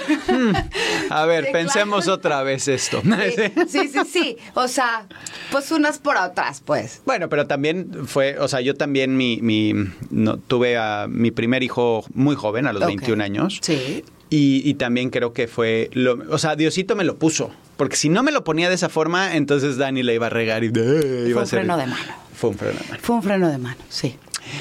A 1.09 1.25
ver, 1.25 1.45
Sí, 1.45 1.51
pensemos 1.51 2.05
claro. 2.05 2.15
otra 2.17 2.43
vez 2.43 2.67
esto. 2.67 3.01
Sí, 3.67 3.87
sí, 3.89 3.99
sí. 4.11 4.37
O 4.53 4.67
sea, 4.67 5.07
pues 5.51 5.71
unas 5.71 5.97
por 5.99 6.17
otras, 6.17 6.61
pues. 6.61 7.01
Bueno, 7.05 7.29
pero 7.29 7.47
también 7.47 8.05
fue, 8.07 8.37
o 8.39 8.47
sea, 8.47 8.61
yo 8.61 8.75
también 8.75 9.15
mi, 9.17 9.39
mi 9.41 9.73
no, 10.09 10.37
tuve 10.37 10.77
a 10.77 11.07
mi 11.09 11.31
primer 11.31 11.63
hijo 11.63 12.03
muy 12.13 12.35
joven, 12.35 12.67
a 12.67 12.73
los 12.73 12.81
Ok. 12.83 12.87
21 12.89 13.23
años. 13.23 13.59
Sí. 13.61 14.03
Y, 14.35 14.67
y 14.67 14.73
también 14.75 15.11
creo 15.11 15.31
que 15.31 15.47
fue, 15.47 15.89
lo, 15.93 16.13
o 16.31 16.37
sea, 16.39 16.55
Diosito 16.55 16.95
me 16.95 17.03
lo 17.03 17.17
puso. 17.17 17.51
Porque 17.77 17.95
si 17.95 18.09
no 18.09 18.23
me 18.23 18.31
lo 18.31 18.43
ponía 18.43 18.67
de 18.69 18.73
esa 18.75 18.89
forma, 18.89 19.35
entonces 19.35 19.77
Dani 19.77 20.01
le 20.01 20.15
iba 20.15 20.25
a 20.25 20.29
regar 20.31 20.63
y 20.63 20.67
eh, 20.67 21.25
iba 21.27 21.33
Fue 21.33 21.41
a 21.41 21.43
un 21.43 21.47
ser- 21.47 21.59
freno 21.59 21.77
de 21.77 21.85
mano. 21.85 22.11
Fue 22.33 22.49
un 22.49 22.57
freno 22.57 22.79
de 22.79 22.87
mano. 22.89 22.99
Fue 23.03 23.15
un 23.15 23.21
freno 23.23 23.47
de 23.49 23.57
mano, 23.59 23.77
sí. 23.89 24.15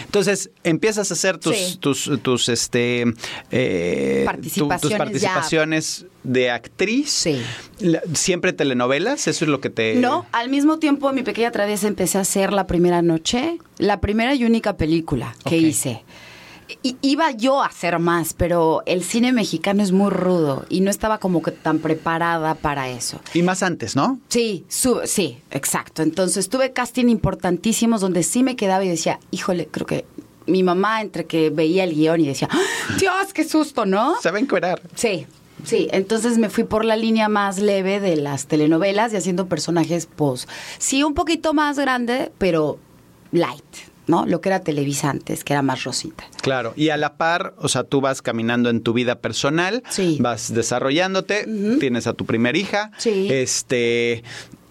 Entonces 0.05 0.50
empiezas 0.62 1.11
a 1.11 1.14
hacer 1.14 1.38
tus, 1.38 1.57
Sí. 1.57 1.76
tus, 1.79 2.11
tus, 2.23 2.49
este, 2.50 3.05
eh, 3.50 4.25
tu- 4.26 4.50
tus 4.50 4.69
Participaciones 4.69 4.99
participaciones 4.99 6.07
de 6.23 6.50
actriz. 6.50 7.11
Sí. 7.11 7.43
La- 7.81 8.02
Siempre 8.14 8.52
telenovelas, 8.52 9.26
eso 9.26 9.45
es 9.45 9.49
lo 9.50 9.61
que 9.61 9.71
te. 9.71 9.95
No, 9.97 10.26
al 10.33 10.50
mismo 10.50 10.79
tiempo 10.79 11.09
en 11.11 11.17
mi 11.17 11.23
pequeña 11.23 11.50
traviesa 11.50 11.88
empecé 11.88 12.19
a 12.19 12.21
hacer 12.23 12.52
la 12.52 12.67
primera 12.67 13.00
noche, 13.02 13.59
la 13.79 14.00
primera 14.00 14.35
y 14.35 14.45
única 14.45 14.76
película 14.76 15.35
que 15.47 15.57
hice. 15.57 16.02
Iba 17.02 17.31
yo 17.33 17.62
a 17.62 17.67
hacer 17.67 17.99
más, 17.99 18.35
pero 18.35 18.83
el 18.87 19.02
cine 19.05 19.33
mexicano 19.33 19.83
es 19.83 19.93
muy 19.93 20.11
rudo 20.11 20.64
y 20.69 20.81
no 20.81 20.91
estaba 20.91 21.19
como 21.19 21.43
que 21.43 21.50
tan 21.50 21.79
preparada 21.79 22.55
para 22.55 22.88
eso. 22.88 23.21
Y 23.35 23.43
más 23.43 23.62
antes, 23.62 23.97
¿no? 23.97 24.19
Sí, 24.29 24.64
su- 24.69 25.00
sí, 25.05 25.38
exacto. 25.50 26.02
Entonces 26.02 26.49
tuve 26.49 26.73
casting 26.73 27.07
importantísimos 27.09 28.00
donde 28.00 28.23
sí 28.23 28.43
me 28.43 28.57
quedaba 28.57 28.85
y 28.85 28.88
decía, 28.88 29.21
híjole, 29.31 29.69
creo 29.71 29.87
que 29.87 30.05
mi 30.47 30.62
mamá 30.62 31.00
entre 31.02 31.25
que 31.26 31.50
veía 31.50 31.85
el 31.85 31.95
guion 31.95 32.21
y 32.21 32.26
decía, 32.26 32.49
¡Ah! 32.50 32.61
Dios, 32.99 33.33
qué 33.33 33.45
susto, 33.45 33.87
¿no? 33.87 34.14
Se 34.21 34.31
va 34.31 34.38
a 34.38 34.41
encuerar. 34.41 34.83
Sí, 34.95 35.26
sí. 35.64 35.88
Entonces 35.93 36.38
me 36.38 36.50
fui 36.50 36.64
por 36.64 36.85
la 36.85 36.97
línea 36.97 37.29
más 37.29 37.59
leve 37.61 38.00
de 38.00 38.17
las 38.17 38.47
telenovelas 38.47 39.12
y 39.12 39.17
haciendo 39.17 39.47
personajes, 39.47 40.09
pues, 40.17 40.49
sí, 40.79 41.05
un 41.05 41.14
poquito 41.14 41.55
más 41.55 41.79
grande, 41.79 42.33
pero 42.38 42.79
light, 43.31 43.62
¿no? 44.06 44.26
Lo 44.26 44.40
que 44.40 44.49
era 44.49 44.61
Televisa 44.61 45.11
antes, 45.11 45.44
que 45.44 45.52
era 45.52 45.62
más 45.62 45.85
rosita. 45.85 46.25
Claro, 46.42 46.73
y 46.76 46.88
a 46.88 46.97
la 46.97 47.16
par, 47.16 47.54
o 47.59 47.68
sea, 47.68 47.85
tú 47.85 48.00
vas 48.00 48.21
caminando 48.23 48.68
en 48.71 48.80
tu 48.82 48.92
vida 48.92 49.21
personal, 49.21 49.82
Sí. 49.90 50.18
vas 50.21 50.52
desarrollándote, 50.54 51.47
tienes 51.78 52.06
a 52.06 52.12
tu 52.14 52.26
primer 52.26 52.56
hija, 52.56 52.90
Sí. 52.99 53.28
este, 53.30 54.23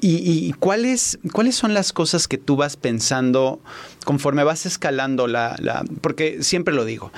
y, 0.01 0.17
y 0.47 0.53
cuáles, 0.53 1.19
cuáles 1.31 1.55
son 1.55 1.73
las 1.73 1.93
cosas 1.93 2.27
que 2.27 2.37
tú 2.37 2.55
vas 2.55 2.75
pensando 2.75 3.61
conforme 4.03 4.43
vas 4.43 4.65
escalando 4.65 5.27
la, 5.27 5.55
la 5.59 5.83
porque 6.01 6.43
siempre 6.43 6.73
lo 6.73 6.85
digo, 6.85 7.11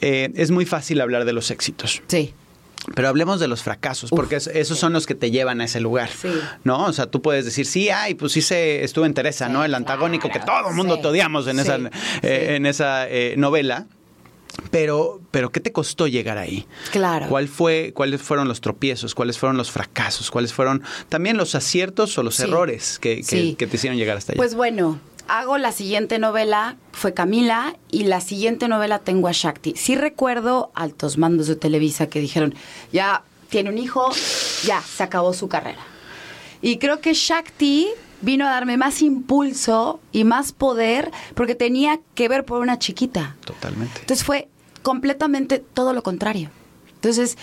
eh, 0.00 0.30
es 0.36 0.50
muy 0.50 0.64
fácil 0.64 1.00
hablar 1.00 1.24
de 1.24 1.32
los 1.32 1.50
éxitos. 1.50 2.00
Sí. 2.06 2.32
Pero 2.94 3.08
hablemos 3.08 3.38
de 3.40 3.48
los 3.48 3.62
fracasos, 3.62 4.10
porque 4.10 4.36
es- 4.36 4.46
esos 4.46 4.78
son 4.78 4.92
los 4.92 5.06
que 5.06 5.14
te 5.14 5.30
llevan 5.30 5.60
a 5.60 5.64
ese 5.64 5.80
lugar, 5.80 6.08
Sí. 6.10 6.28
¿no? 6.64 6.86
O 6.86 6.92
sea, 6.92 7.06
tú 7.06 7.20
puedes 7.20 7.44
decir, 7.44 7.66
sí, 7.66 7.90
ay, 7.90 8.14
pues 8.14 8.32
sí 8.32 8.40
se 8.40 8.82
estuvo 8.84 9.04
en 9.04 9.14
Teresa, 9.14 9.46
Sí, 9.48 9.52
¿no? 9.52 9.64
El 9.64 9.74
antagónico 9.74 10.30
que 10.30 10.38
todo 10.40 10.70
el 10.70 10.74
mundo 10.74 10.94
sí, 10.96 11.02
te 11.02 11.08
odiamos 11.08 11.46
en 11.48 11.58
esa, 11.60 11.76
eh, 12.22 12.54
en 12.56 12.66
esa 12.66 13.08
eh, 13.08 13.34
novela. 13.36 13.86
Pero, 14.70 15.20
pero, 15.30 15.50
¿qué 15.50 15.60
te 15.60 15.70
costó 15.72 16.06
llegar 16.08 16.36
ahí? 16.38 16.66
Claro. 16.90 17.26
¿Cuál 17.28 17.46
fue, 17.48 17.92
¿Cuáles 17.94 18.22
fueron 18.22 18.48
los 18.48 18.60
tropiezos? 18.60 19.14
¿Cuáles 19.14 19.38
fueron 19.38 19.56
los 19.56 19.70
fracasos? 19.70 20.30
¿Cuáles 20.30 20.52
fueron 20.52 20.82
también 21.08 21.36
los 21.36 21.54
aciertos 21.54 22.16
o 22.18 22.22
los 22.22 22.40
errores 22.40 22.98
que, 22.98 23.22
que 23.56 23.66
te 23.66 23.76
hicieron 23.76 23.96
llegar 23.98 24.16
hasta 24.16 24.32
allá? 24.32 24.36
Pues 24.38 24.54
bueno, 24.54 24.98
hago 25.28 25.58
la 25.58 25.72
siguiente 25.72 26.18
novela, 26.18 26.76
fue 26.92 27.14
Camila, 27.14 27.76
y 27.90 28.04
la 28.04 28.20
siguiente 28.20 28.66
novela 28.66 28.98
tengo 28.98 29.28
a 29.28 29.32
Shakti. 29.32 29.74
Sí 29.76 29.94
recuerdo 29.94 30.72
altos 30.74 31.18
mandos 31.18 31.46
de 31.46 31.56
Televisa 31.56 32.08
que 32.08 32.20
dijeron, 32.20 32.54
ya 32.92 33.22
tiene 33.48 33.70
un 33.70 33.78
hijo, 33.78 34.10
ya, 34.64 34.82
se 34.82 35.02
acabó 35.02 35.32
su 35.32 35.48
carrera. 35.48 35.80
Y 36.60 36.78
creo 36.78 37.00
que 37.00 37.14
Shakti 37.14 37.88
vino 38.20 38.46
a 38.46 38.50
darme 38.50 38.76
más 38.76 39.00
impulso 39.00 40.00
y 40.10 40.24
más 40.24 40.52
poder 40.52 41.12
porque 41.34 41.54
tenía 41.54 42.00
que 42.14 42.28
ver 42.28 42.44
por 42.44 42.60
una 42.60 42.78
chiquita. 42.78 43.36
Totalmente. 43.44 44.00
Entonces 44.00 44.24
fue 44.24 44.48
completamente 44.82 45.58
todo 45.58 45.92
lo 45.92 46.02
contrario. 46.02 46.50
Entonces, 46.94 47.38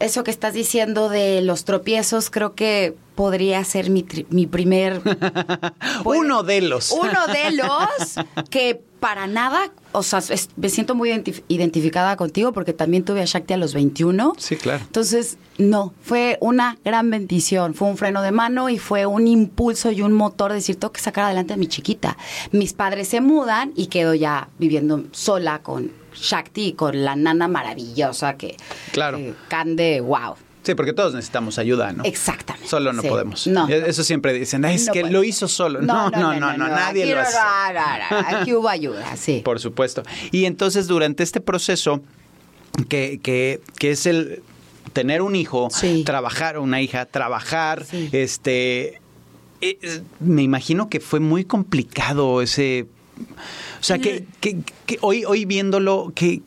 eso 0.00 0.24
que 0.24 0.30
estás 0.32 0.54
diciendo 0.54 1.08
de 1.08 1.40
los 1.42 1.64
tropiezos, 1.64 2.30
creo 2.30 2.54
que 2.54 2.96
podría 3.14 3.62
ser 3.64 3.90
mi, 3.90 4.02
tri- 4.02 4.26
mi 4.30 4.46
primer... 4.46 5.00
Uno 6.04 6.42
de 6.42 6.60
los. 6.62 6.90
Uno 6.90 7.26
de 7.26 7.50
los 7.56 8.48
que 8.50 8.80
para 8.98 9.26
nada, 9.26 9.70
o 9.92 10.02
sea, 10.02 10.18
es- 10.18 10.48
me 10.56 10.68
siento 10.68 10.94
muy 10.94 11.10
identif- 11.10 11.42
identificada 11.48 12.16
contigo 12.16 12.52
porque 12.52 12.72
también 12.72 13.02
tuve 13.04 13.22
a 13.22 13.24
Shakti 13.24 13.54
a 13.54 13.56
los 13.56 13.72
21. 13.74 14.34
Sí, 14.38 14.56
claro. 14.56 14.82
Entonces, 14.84 15.38
no, 15.58 15.92
fue 16.02 16.36
una 16.40 16.78
gran 16.84 17.10
bendición, 17.10 17.74
fue 17.74 17.88
un 17.88 17.96
freno 17.96 18.20
de 18.22 18.30
mano 18.32 18.68
y 18.68 18.78
fue 18.78 19.06
un 19.06 19.26
impulso 19.28 19.90
y 19.90 20.02
un 20.02 20.12
motor 20.12 20.50
de 20.50 20.56
decir, 20.56 20.76
tengo 20.76 20.92
que 20.92 21.00
sacar 21.00 21.24
adelante 21.24 21.54
a 21.54 21.56
mi 21.56 21.66
chiquita. 21.66 22.16
Mis 22.52 22.72
padres 22.74 23.08
se 23.08 23.20
mudan 23.20 23.72
y 23.74 23.86
quedo 23.86 24.14
ya 24.14 24.48
viviendo 24.58 25.04
sola 25.12 25.60
con 25.62 25.92
Shakti 26.14 26.72
con 26.74 27.04
la 27.04 27.16
nana 27.16 27.48
maravillosa 27.48 28.36
que... 28.36 28.56
Claro. 28.92 29.18
Cande, 29.48 30.00
wow. 30.00 30.34
Sí, 30.62 30.74
porque 30.74 30.92
todos 30.92 31.14
necesitamos 31.14 31.58
ayuda, 31.58 31.92
¿no? 31.92 32.04
Exactamente. 32.04 32.68
Solo 32.68 32.92
no 32.92 33.00
Sí. 33.00 33.08
podemos. 33.08 33.46
No. 33.46 33.66
Eso 33.68 34.04
siempre 34.04 34.34
dicen, 34.34 34.62
"Ay, 34.64 34.74
es 34.76 34.86
No 34.88 34.92
que 34.92 35.02
lo 35.04 35.24
hizo 35.24 35.48
solo. 35.48 35.80
No, 35.80 36.10
no, 36.10 36.34
no, 36.38 36.56
no, 36.56 36.68
nadie 36.68 37.04
aquí 37.04 37.12
lo 37.14 37.20
hace. 37.20 38.36
Aquí 38.36 38.52
hubo 38.54 38.68
ayuda, 38.68 39.16
sí. 39.16 39.40
Por 39.44 39.58
supuesto. 39.58 40.02
Y 40.32 40.44
entonces 40.44 40.86
durante 40.86 41.22
este 41.22 41.40
proceso, 41.40 42.02
que, 42.88 43.20
que, 43.22 43.60
que 43.78 43.92
es 43.92 44.04
el 44.06 44.42
tener 44.92 45.22
un 45.22 45.34
hijo, 45.34 45.68
Sí. 45.70 46.02
trabajar, 46.04 46.58
una 46.58 46.82
hija, 46.82 47.06
trabajar, 47.06 47.84
Sí. 47.86 48.10
este, 48.12 49.00
eh, 49.62 50.02
me 50.20 50.42
imagino 50.42 50.88
que 50.90 51.00
fue 51.00 51.20
muy 51.20 51.44
complicado 51.44 52.42
ese... 52.42 52.86
O 53.80 53.82
sea, 53.82 53.98
que, 53.98 54.26
que- 54.40 54.58
que 54.86 54.98
hoy, 55.00 55.24
hoy 55.24 55.44
viéndolo, 55.46 56.12
que, 56.14 56.42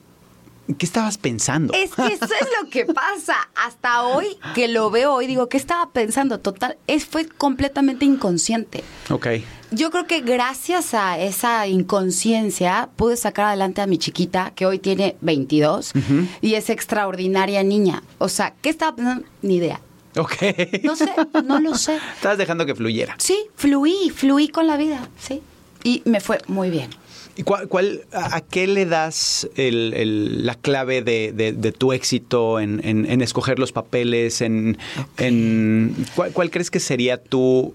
¿qué 0.77 0.85
estabas 0.85 1.17
pensando? 1.17 1.73
Es 1.73 1.93
que 1.95 2.05
eso 2.07 2.25
es 2.25 2.47
lo 2.61 2.69
que 2.69 2.85
pasa. 2.85 3.35
Hasta 3.55 4.03
hoy 4.03 4.27
que 4.55 4.67
lo 4.67 4.89
veo 4.91 5.13
hoy, 5.13 5.27
digo, 5.27 5.49
¿qué 5.49 5.57
estaba 5.57 5.89
pensando? 5.91 6.39
Total, 6.39 6.77
es, 6.87 7.05
fue 7.05 7.27
completamente 7.27 8.05
inconsciente. 8.05 8.83
Ok. 9.09 9.27
Yo 9.71 9.89
creo 9.89 10.05
que 10.05 10.21
gracias 10.21 10.93
a 10.93 11.17
esa 11.17 11.65
inconsciencia 11.67 12.89
pude 12.95 13.17
sacar 13.17 13.45
adelante 13.47 13.81
a 13.81 13.87
mi 13.87 13.97
chiquita, 13.97 14.51
que 14.55 14.67
hoy 14.67 14.77
tiene 14.77 15.15
22, 15.21 15.93
y 16.41 16.53
es 16.53 16.69
extraordinaria 16.69 17.63
niña. 17.63 18.03
O 18.19 18.29
sea, 18.29 18.53
¿qué 18.61 18.69
estaba 18.69 18.95
pensando? 18.95 19.25
Ni 19.41 19.55
idea. 19.55 19.81
Ok. 20.15 20.35
No 20.83 20.95
sé, 20.95 21.09
no 21.43 21.59
lo 21.59 21.75
sé. 21.75 21.97
Estabas 22.15 22.37
dejando 22.37 22.67
que 22.67 22.75
fluyera. 22.75 23.15
Sí, 23.17 23.47
fluí, 23.55 24.11
fluí 24.15 24.47
con 24.47 24.67
la 24.67 24.77
vida, 24.77 25.07
sí. 25.19 25.41
Y 25.83 26.03
me 26.05 26.21
fue 26.21 26.37
muy 26.47 26.69
bien. 26.69 26.91
¿Y 27.35 27.43
cuál, 27.43 27.67
cuál- 27.67 28.01
a, 28.13 28.35
a 28.37 28.41
qué 28.41 28.67
le 28.67 28.85
das 28.85 29.49
el- 29.55 29.93
el- 29.95 30.45
la 30.45 30.53
clave 30.55 31.01
de, 31.01 31.31
de- 31.33 31.51
de 31.53 31.71
tu 31.71 31.91
éxito 31.91 32.59
en, 32.59 32.79
en- 32.83 33.09
en 33.09 33.21
escoger 33.21 33.57
los 33.57 33.71
papeles? 33.71 34.41
En, 34.41 34.77
en- 35.17 35.95
¿cuál, 36.15 36.31
cuál 36.31 36.51
crees 36.51 36.69
que 36.69 36.79
sería 36.79 37.17
tu... 37.17 37.73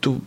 tu 0.00 0.20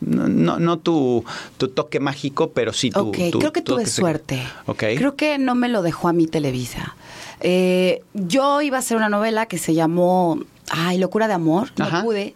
no, 0.00 0.28
no, 0.28 0.58
no 0.60 0.78
tu, 0.78 1.24
tu 1.56 1.68
toque 1.68 1.98
mágico, 1.98 2.50
pero 2.50 2.72
sí 2.72 2.90
tu... 2.90 3.08
Ok, 3.08 3.18
tu- 3.32 3.38
creo 3.40 3.52
que 3.52 3.62
tu 3.62 3.72
tuve 3.74 3.86
suerte. 3.86 4.40
Ok. 4.66 4.84
Creo 4.96 5.16
que 5.16 5.38
no 5.38 5.54
me 5.54 5.68
lo 5.68 5.82
dejó 5.82 6.08
a 6.08 6.12
mi 6.12 6.26
Televisa. 6.26 6.94
Eh, 7.40 8.02
yo 8.14 8.60
iba 8.62 8.76
a 8.76 8.80
hacer 8.80 8.96
una 8.96 9.08
novela 9.08 9.46
que 9.46 9.58
se 9.58 9.74
llamó 9.74 10.40
Ay, 10.70 10.98
Locura 10.98 11.28
de 11.28 11.34
Amor. 11.34 11.70
No 11.76 11.84
Ajá. 11.86 12.02
pude. 12.02 12.34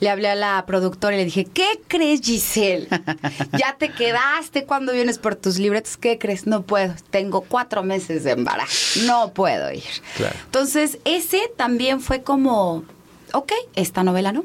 Le 0.00 0.10
hablé 0.10 0.28
a 0.28 0.34
la 0.34 0.64
productora 0.66 1.14
y 1.14 1.18
le 1.18 1.24
dije, 1.24 1.44
¿qué 1.44 1.80
crees, 1.88 2.20
Giselle? 2.22 2.88
ya 3.58 3.76
te 3.78 3.90
quedaste 3.90 4.64
cuando 4.64 4.92
vienes 4.92 5.18
por 5.18 5.34
tus 5.34 5.58
libretos. 5.58 5.96
¿Qué 5.96 6.18
crees? 6.18 6.46
No 6.46 6.62
puedo. 6.62 6.94
Tengo 7.10 7.42
cuatro 7.42 7.82
meses 7.82 8.24
de 8.24 8.32
embarazo. 8.32 9.00
No 9.04 9.32
puedo 9.32 9.70
ir. 9.72 9.82
Claro. 10.16 10.36
Entonces, 10.44 10.98
ese 11.04 11.50
también 11.56 12.00
fue 12.00 12.22
como, 12.22 12.84
ok, 13.32 13.52
esta 13.74 14.02
novela 14.02 14.32
no. 14.32 14.44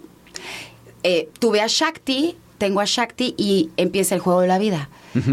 Eh, 1.04 1.30
tuve 1.40 1.62
a 1.62 1.68
Shakti, 1.68 2.36
tengo 2.58 2.82
a 2.82 2.86
Shakti 2.86 3.36
y 3.38 3.70
empieza 3.78 4.16
el 4.16 4.22
juego 4.22 4.42
de 4.42 4.48
la 4.48 4.58
vida. 4.60 4.90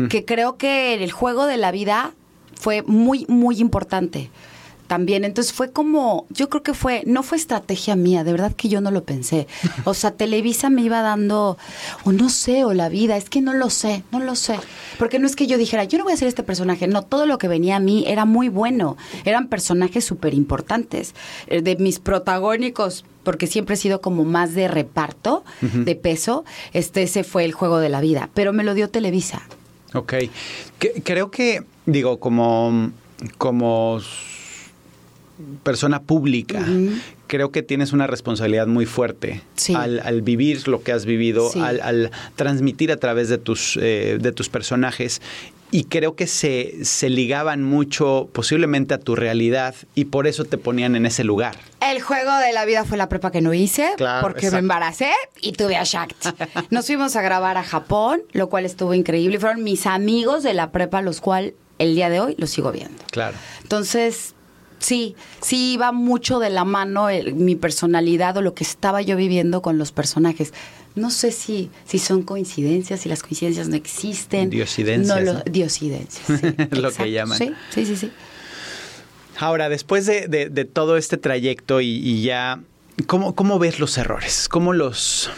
Que 0.08 0.24
creo 0.24 0.56
que 0.56 0.94
el 0.94 1.12
juego 1.12 1.44
de 1.44 1.58
la 1.58 1.70
vida 1.70 2.12
fue 2.54 2.82
muy, 2.82 3.26
muy 3.28 3.60
importante 3.60 4.30
también. 4.86 5.24
Entonces 5.24 5.52
fue 5.52 5.70
como, 5.72 6.26
yo 6.30 6.48
creo 6.48 6.62
que 6.62 6.74
fue, 6.74 7.02
no 7.06 7.22
fue 7.22 7.38
estrategia 7.38 7.96
mía, 7.96 8.24
de 8.24 8.32
verdad 8.32 8.52
que 8.54 8.68
yo 8.68 8.80
no 8.80 8.90
lo 8.90 9.04
pensé. 9.04 9.46
O 9.84 9.94
sea, 9.94 10.10
Televisa 10.10 10.70
me 10.70 10.82
iba 10.82 11.00
dando, 11.02 11.56
o 12.04 12.12
no 12.12 12.28
sé, 12.28 12.64
o 12.64 12.72
la 12.74 12.88
vida, 12.88 13.16
es 13.16 13.28
que 13.30 13.40
no 13.40 13.52
lo 13.54 13.70
sé, 13.70 14.02
no 14.12 14.20
lo 14.20 14.34
sé. 14.34 14.58
Porque 14.98 15.18
no 15.18 15.26
es 15.26 15.36
que 15.36 15.46
yo 15.46 15.58
dijera, 15.58 15.84
yo 15.84 15.98
no 15.98 16.04
voy 16.04 16.12
a 16.12 16.14
hacer 16.14 16.28
este 16.28 16.42
personaje, 16.42 16.86
no, 16.88 17.02
todo 17.02 17.26
lo 17.26 17.38
que 17.38 17.48
venía 17.48 17.76
a 17.76 17.80
mí 17.80 18.04
era 18.06 18.24
muy 18.24 18.48
bueno, 18.48 18.96
eran 19.24 19.48
personajes 19.48 20.04
súper 20.04 20.34
importantes. 20.34 21.14
Eh, 21.46 21.62
De 21.62 21.76
mis 21.76 21.98
protagónicos, 21.98 23.04
porque 23.22 23.46
siempre 23.46 23.74
he 23.74 23.78
sido 23.78 24.00
como 24.00 24.24
más 24.24 24.54
de 24.54 24.68
reparto, 24.68 25.44
de 25.60 25.94
peso, 25.96 26.44
este 26.72 27.02
ese 27.02 27.24
fue 27.24 27.44
el 27.44 27.52
juego 27.52 27.78
de 27.78 27.88
la 27.88 28.00
vida, 28.00 28.30
pero 28.34 28.52
me 28.52 28.62
lo 28.64 28.74
dio 28.74 28.88
Televisa. 28.88 29.42
Ok. 29.94 30.14
Que- 30.78 31.02
creo 31.02 31.30
que, 31.30 31.64
digo, 31.86 32.18
como, 32.20 32.92
como 33.38 33.98
persona 35.62 36.00
pública, 36.02 36.64
creo 37.26 37.50
que 37.50 37.62
tienes 37.62 37.92
una 37.92 38.06
responsabilidad 38.06 38.66
muy 38.66 38.86
fuerte 38.86 39.42
Sí. 39.54 39.74
al, 39.74 40.00
al 40.00 40.22
vivir 40.22 40.66
lo 40.68 40.82
que 40.82 40.92
has 40.92 41.04
vivido, 41.06 41.50
Sí. 41.50 41.60
al, 41.60 41.80
al 41.80 42.10
transmitir 42.36 42.90
a 42.92 42.96
través 42.96 43.28
de 43.28 43.38
tus, 43.38 43.76
eh, 43.80 44.18
de 44.20 44.32
tus 44.32 44.48
personajes. 44.48 45.20
Y 45.72 45.84
creo 45.84 46.14
que 46.14 46.28
se, 46.28 46.84
se 46.84 47.10
ligaban 47.10 47.64
mucho 47.64 48.28
posiblemente 48.32 48.94
a 48.94 48.98
tu 48.98 49.16
realidad 49.16 49.74
y 49.96 50.04
por 50.06 50.28
eso 50.28 50.44
te 50.44 50.58
ponían 50.58 50.94
en 50.94 51.06
ese 51.06 51.24
lugar. 51.24 51.56
El 51.80 52.00
juego 52.00 52.32
de 52.38 52.52
la 52.52 52.64
vida 52.64 52.84
fue 52.84 52.96
la 52.96 53.08
prepa 53.08 53.32
que 53.32 53.40
no 53.40 53.52
hice 53.52 53.90
Claro, 53.96 54.22
porque 54.22 54.46
exacto. 54.46 54.54
me 54.54 54.58
embaracé 54.60 55.10
y 55.40 55.52
tuve 55.52 55.76
a 55.76 55.82
Shakti. 55.82 56.28
Nos 56.70 56.86
fuimos 56.86 57.16
a 57.16 57.22
grabar 57.22 57.56
a 57.58 57.64
Japón, 57.64 58.22
lo 58.32 58.48
cual 58.48 58.64
estuvo 58.64 58.94
increíble. 58.94 59.40
Fueron 59.40 59.64
mis 59.64 59.86
amigos 59.86 60.44
de 60.44 60.54
la 60.54 60.70
prepa, 60.70 61.02
los 61.02 61.20
cuales 61.20 61.54
el 61.80 61.96
día 61.96 62.10
de 62.10 62.20
hoy 62.20 62.36
los 62.38 62.50
sigo 62.50 62.70
viendo. 62.70 63.02
Claro. 63.10 63.36
Entonces, 63.62 64.35
sí, 64.78 65.16
sí 65.40 65.72
iba 65.74 65.92
mucho 65.92 66.38
de 66.38 66.50
la 66.50 66.64
mano 66.64 67.08
el- 67.10 67.34
mi 67.34 67.56
personalidad 67.56 68.36
o 68.36 68.42
lo 68.42 68.54
que 68.54 68.64
estaba 68.64 69.02
yo 69.02 69.16
viviendo 69.16 69.62
con 69.62 69.78
los 69.78 69.92
personajes. 69.92 70.52
No 70.94 71.10
sé 71.10 71.30
si, 71.32 71.70
si 71.84 71.98
son 71.98 72.22
coincidencias, 72.22 73.00
si 73.00 73.08
las 73.08 73.22
coincidencias 73.22 73.68
no 73.68 73.76
existen. 73.76 74.48
Diosidencias, 74.50 75.06
No 75.18 75.22
lo- 75.22 75.32
¿no? 75.34 75.42
Diosidencias, 75.44 76.26
sí, 76.40 76.54
Lo 76.70 76.90
que 76.92 77.10
llaman. 77.10 77.36
Sí, 77.38 77.52
sí, 77.70 77.84
sí. 77.86 77.96
sí. 77.96 78.10
Ahora, 79.38 79.68
después 79.68 80.06
de, 80.06 80.28
de- 80.28 80.48
de 80.48 80.64
todo 80.64 80.96
este 80.96 81.18
trayecto 81.18 81.82
y, 81.82 81.88
y 81.88 82.22
ya, 82.22 82.60
¿cómo, 83.06 83.34
¿cómo 83.34 83.58
ves 83.58 83.78
los 83.78 83.98
errores? 83.98 84.48
¿Cómo 84.48 84.72
los... 84.72 85.30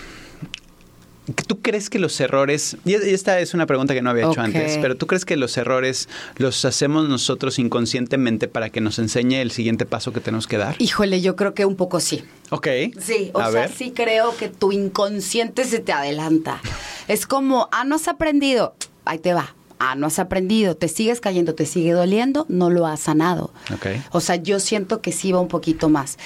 ¿Tú 1.46 1.60
crees 1.60 1.90
que 1.90 1.98
los 1.98 2.18
errores, 2.20 2.76
y 2.84 2.94
esta 2.94 3.38
es 3.40 3.52
una 3.52 3.66
pregunta 3.66 3.92
que 3.94 4.00
no 4.02 4.10
había 4.10 4.30
hecho 4.30 4.40
antes, 4.40 4.78
pero 4.80 4.96
tú 4.96 5.06
crees 5.06 5.24
que 5.24 5.36
los 5.36 5.56
errores 5.58 6.08
los 6.36 6.64
hacemos 6.64 7.08
nosotros 7.08 7.58
inconscientemente 7.58 8.48
para 8.48 8.70
que 8.70 8.80
nos 8.80 8.98
enseñe 8.98 9.40
el 9.42 9.50
siguiente 9.50 9.84
paso 9.84 10.12
que 10.12 10.20
tenemos 10.20 10.46
que 10.46 10.56
dar? 10.56 10.76
Híjole, 10.78 11.20
yo 11.20 11.36
creo 11.36 11.52
que 11.54 11.64
un 11.66 11.76
poco 11.76 12.00
sí. 12.00 12.24
Ok. 12.50 12.66
Sí, 12.98 13.30
o 13.34 13.40
A 13.40 13.50
sea, 13.50 13.60
ver. 13.62 13.72
sí 13.72 13.92
creo 13.94 14.34
que 14.36 14.48
tu 14.48 14.72
inconsciente 14.72 15.64
se 15.64 15.80
te 15.80 15.92
adelanta. 15.92 16.60
Es 17.08 17.26
como, 17.26 17.68
ah, 17.72 17.84
no 17.84 17.96
has 17.96 18.08
aprendido, 18.08 18.74
ahí 19.04 19.18
te 19.18 19.34
va. 19.34 19.54
Ah, 19.80 19.94
no 19.94 20.06
has 20.06 20.18
aprendido, 20.18 20.76
te 20.76 20.88
sigues 20.88 21.20
cayendo, 21.20 21.54
te 21.54 21.66
sigue 21.66 21.92
doliendo, 21.92 22.46
no 22.48 22.70
lo 22.70 22.86
has 22.86 23.00
sanado. 23.00 23.52
Ok. 23.72 23.86
O 24.12 24.20
sea, 24.20 24.36
yo 24.36 24.60
siento 24.60 25.02
que 25.02 25.12
sí 25.12 25.30
va 25.30 25.40
un 25.40 25.48
poquito 25.48 25.88
más. 25.88 26.16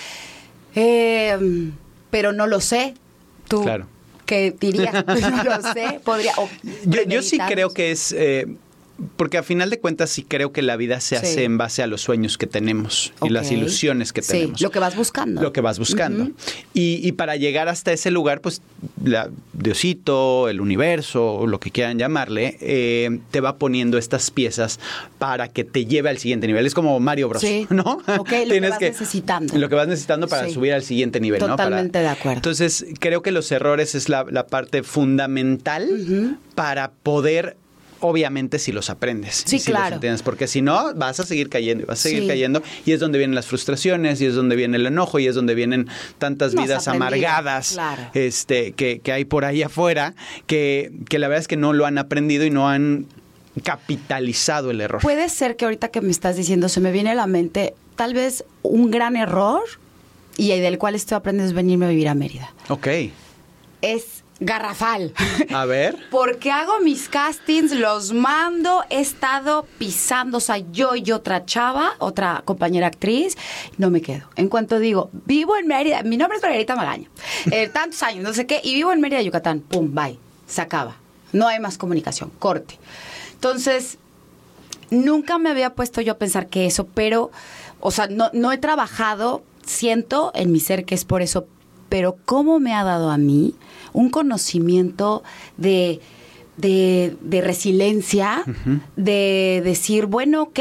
Eh, 0.74 1.36
pero 2.10 2.32
no 2.32 2.46
lo 2.46 2.60
sé. 2.60 2.94
Tú, 3.48 3.62
Claro. 3.62 3.86
¿Qué 4.32 4.54
dirías? 4.58 4.94
no 4.94 5.44
lo 5.44 5.62
sé. 5.74 6.00
Podría. 6.02 6.32
o 6.38 6.48
Yo, 6.86 7.02
yo 7.02 7.22
sí 7.22 7.38
creo 7.38 7.70
que 7.70 7.90
es... 7.90 8.12
eh, 8.16 8.46
porque 9.16 9.38
a 9.38 9.42
final 9.42 9.70
de 9.70 9.78
cuentas 9.80 10.10
sí 10.10 10.22
creo 10.22 10.52
que 10.52 10.62
la 10.62 10.76
vida 10.76 11.00
se 11.00 11.16
Sí. 11.18 11.26
hace 11.26 11.44
en 11.44 11.58
base 11.58 11.82
a 11.82 11.86
los 11.86 12.00
sueños 12.02 12.38
que 12.38 12.46
tenemos 12.46 13.12
y 13.22 13.28
las 13.30 13.50
ilusiones 13.50 14.12
que 14.12 14.22
Sí, 14.22 14.32
tenemos. 14.32 14.60
lo 14.60 14.70
que 14.70 14.78
vas 14.78 14.96
buscando. 14.96 15.42
Lo 15.42 15.52
que 15.52 15.60
vas 15.60 15.78
buscando. 15.78 16.30
Y, 16.74 17.00
y 17.06 17.12
para 17.12 17.36
llegar 17.36 17.68
hasta 17.68 17.92
ese 17.92 18.10
lugar, 18.10 18.40
pues 18.40 18.62
la, 19.04 19.28
Diosito, 19.52 20.48
el 20.48 20.60
universo, 20.60 21.46
lo 21.46 21.60
que 21.60 21.70
quieran 21.70 21.98
llamarle, 21.98 22.56
eh, 22.60 23.20
te 23.30 23.40
va 23.40 23.56
poniendo 23.56 23.96
estas 23.98 24.30
piezas 24.30 24.80
para 25.18 25.48
que 25.48 25.64
te 25.64 25.86
lleve 25.86 26.08
al 26.10 26.18
siguiente 26.18 26.46
nivel. 26.46 26.66
Es 26.66 26.74
como 26.74 26.98
Mario 27.00 27.28
Bros. 27.28 27.40
Sí. 27.42 27.66
¿no? 27.70 28.00
Lo 28.06 28.24
que 28.24 28.60
vas 28.60 28.80
necesitando. 28.80 29.56
Lo 29.58 29.68
que 29.68 29.74
vas 29.74 29.88
necesitando 29.88 30.28
para 30.28 30.48
subir 30.48 30.72
al 30.72 30.82
siguiente 30.82 31.20
nivel. 31.20 31.40
¿no? 31.40 31.46
Para- 31.48 31.56
Totalmente 31.68 31.98
de 32.00 32.08
acuerdo. 32.08 32.36
Entonces, 32.38 32.86
creo 32.98 33.22
que 33.22 33.30
los 33.32 33.50
errores 33.52 33.94
es 33.94 34.08
la, 34.08 34.24
la 34.30 34.46
parte 34.46 34.82
fundamental 34.82 36.38
para 36.54 36.90
poder 36.90 37.56
obviamente 38.02 38.58
si 38.58 38.70
los 38.72 38.90
aprendes. 38.90 39.42
Sí, 39.46 39.58
si 39.58 39.72
los 39.72 39.80
entiendes, 39.92 40.22
porque 40.22 40.46
si 40.46 40.60
no, 40.60 40.92
vas 40.94 41.18
a 41.20 41.24
seguir 41.24 41.48
cayendo 41.48 41.84
y 41.84 41.86
vas 41.86 42.00
a 42.00 42.02
seguir 42.02 42.22
Sí. 42.22 42.28
cayendo 42.28 42.62
y 42.84 42.92
es 42.92 43.00
donde 43.00 43.16
vienen 43.18 43.34
las 43.34 43.46
frustraciones 43.46 44.20
y 44.20 44.26
es 44.26 44.34
donde 44.34 44.54
viene 44.56 44.76
el 44.76 44.86
enojo 44.86 45.18
y 45.18 45.26
es 45.26 45.34
donde 45.34 45.54
vienen 45.54 45.88
tantas 46.18 46.54
vidas 46.54 46.86
aprendido, 46.88 47.06
amargadas 47.28 47.72
claro. 47.72 48.02
este, 48.14 48.72
que, 48.72 48.98
que 49.00 49.12
hay 49.12 49.24
por 49.24 49.44
ahí 49.44 49.62
afuera 49.62 50.14
que, 50.46 50.92
que 51.08 51.18
la 51.18 51.28
verdad 51.28 51.40
es 51.40 51.48
que 51.48 51.56
no 51.56 51.72
lo 51.72 51.86
han 51.86 51.96
aprendido 51.98 52.44
y 52.44 52.50
no 52.50 52.68
han 52.68 53.06
capitalizado 53.62 54.70
el 54.70 54.80
error. 54.80 55.00
Puede 55.02 55.28
ser 55.28 55.56
que 55.56 55.64
ahorita 55.64 55.88
que 55.88 56.00
me 56.00 56.10
estás 56.10 56.36
diciendo 56.36 56.68
se 56.68 56.80
me 56.80 56.92
viene 56.92 57.10
a 57.10 57.14
la 57.14 57.26
mente 57.26 57.74
tal 57.96 58.14
vez 58.14 58.44
un 58.62 58.90
gran 58.90 59.16
error 59.16 59.62
y 60.36 60.48
del 60.58 60.78
cual 60.78 60.94
estoy 60.94 61.16
aprendiendo 61.16 61.50
es 61.50 61.54
venirme 61.54 61.86
a 61.86 61.88
vivir 61.88 62.08
a 62.08 62.14
Mérida. 62.14 62.52
ok. 62.68 62.88
Es 63.82 64.21
garrafal. 64.44 65.12
A 65.52 65.64
ver. 65.64 65.96
Porque 66.10 66.50
hago 66.50 66.80
mis 66.80 67.08
castings, 67.08 67.72
los 67.72 68.12
mando, 68.12 68.84
he 68.90 69.00
estado 69.00 69.66
pisando, 69.78 70.38
o 70.38 70.40
sea, 70.40 70.58
yo 70.58 70.94
y 70.94 71.12
otra 71.12 71.44
chava, 71.44 71.92
otra 71.98 72.42
compañera 72.44 72.88
actriz, 72.88 73.36
no 73.78 73.90
me 73.90 74.02
quedo. 74.02 74.28
En 74.36 74.48
cuanto 74.48 74.78
digo, 74.78 75.10
vivo 75.26 75.56
en 75.56 75.66
Mérida, 75.66 76.02
mi 76.02 76.16
nombre 76.16 76.36
es 76.36 76.42
Margarita 76.42 76.76
Magaña, 76.76 77.08
eh, 77.50 77.68
tantos 77.68 78.02
años, 78.02 78.24
no 78.24 78.32
sé 78.32 78.46
qué, 78.46 78.60
y 78.62 78.74
vivo 78.74 78.92
en 78.92 79.00
Mérida, 79.00 79.22
Yucatán, 79.22 79.60
pum, 79.60 79.94
bye, 79.94 80.18
se 80.46 80.60
acaba. 80.60 80.96
No 81.32 81.48
hay 81.48 81.60
más 81.60 81.78
comunicación, 81.78 82.30
corte. 82.38 82.78
Entonces, 83.32 83.98
nunca 84.90 85.38
me 85.38 85.50
había 85.50 85.74
puesto 85.74 86.00
yo 86.00 86.12
a 86.12 86.18
pensar 86.18 86.48
que 86.48 86.66
eso, 86.66 86.86
pero, 86.86 87.30
o 87.80 87.90
sea, 87.90 88.06
no, 88.06 88.30
no 88.34 88.52
he 88.52 88.58
trabajado, 88.58 89.42
siento 89.64 90.30
en 90.34 90.52
mi 90.52 90.60
ser 90.60 90.84
que 90.84 90.94
es 90.94 91.04
por 91.04 91.22
eso, 91.22 91.46
pero 91.88 92.16
cómo 92.24 92.60
me 92.60 92.74
ha 92.74 92.84
dado 92.84 93.10
a 93.10 93.16
mí 93.16 93.54
un 93.92 94.10
conocimiento 94.10 95.22
de, 95.56 96.00
de, 96.56 97.16
de 97.20 97.40
resiliencia, 97.40 98.44
de 98.96 99.62
decir, 99.64 100.06
bueno, 100.06 100.42
ok, 100.42 100.60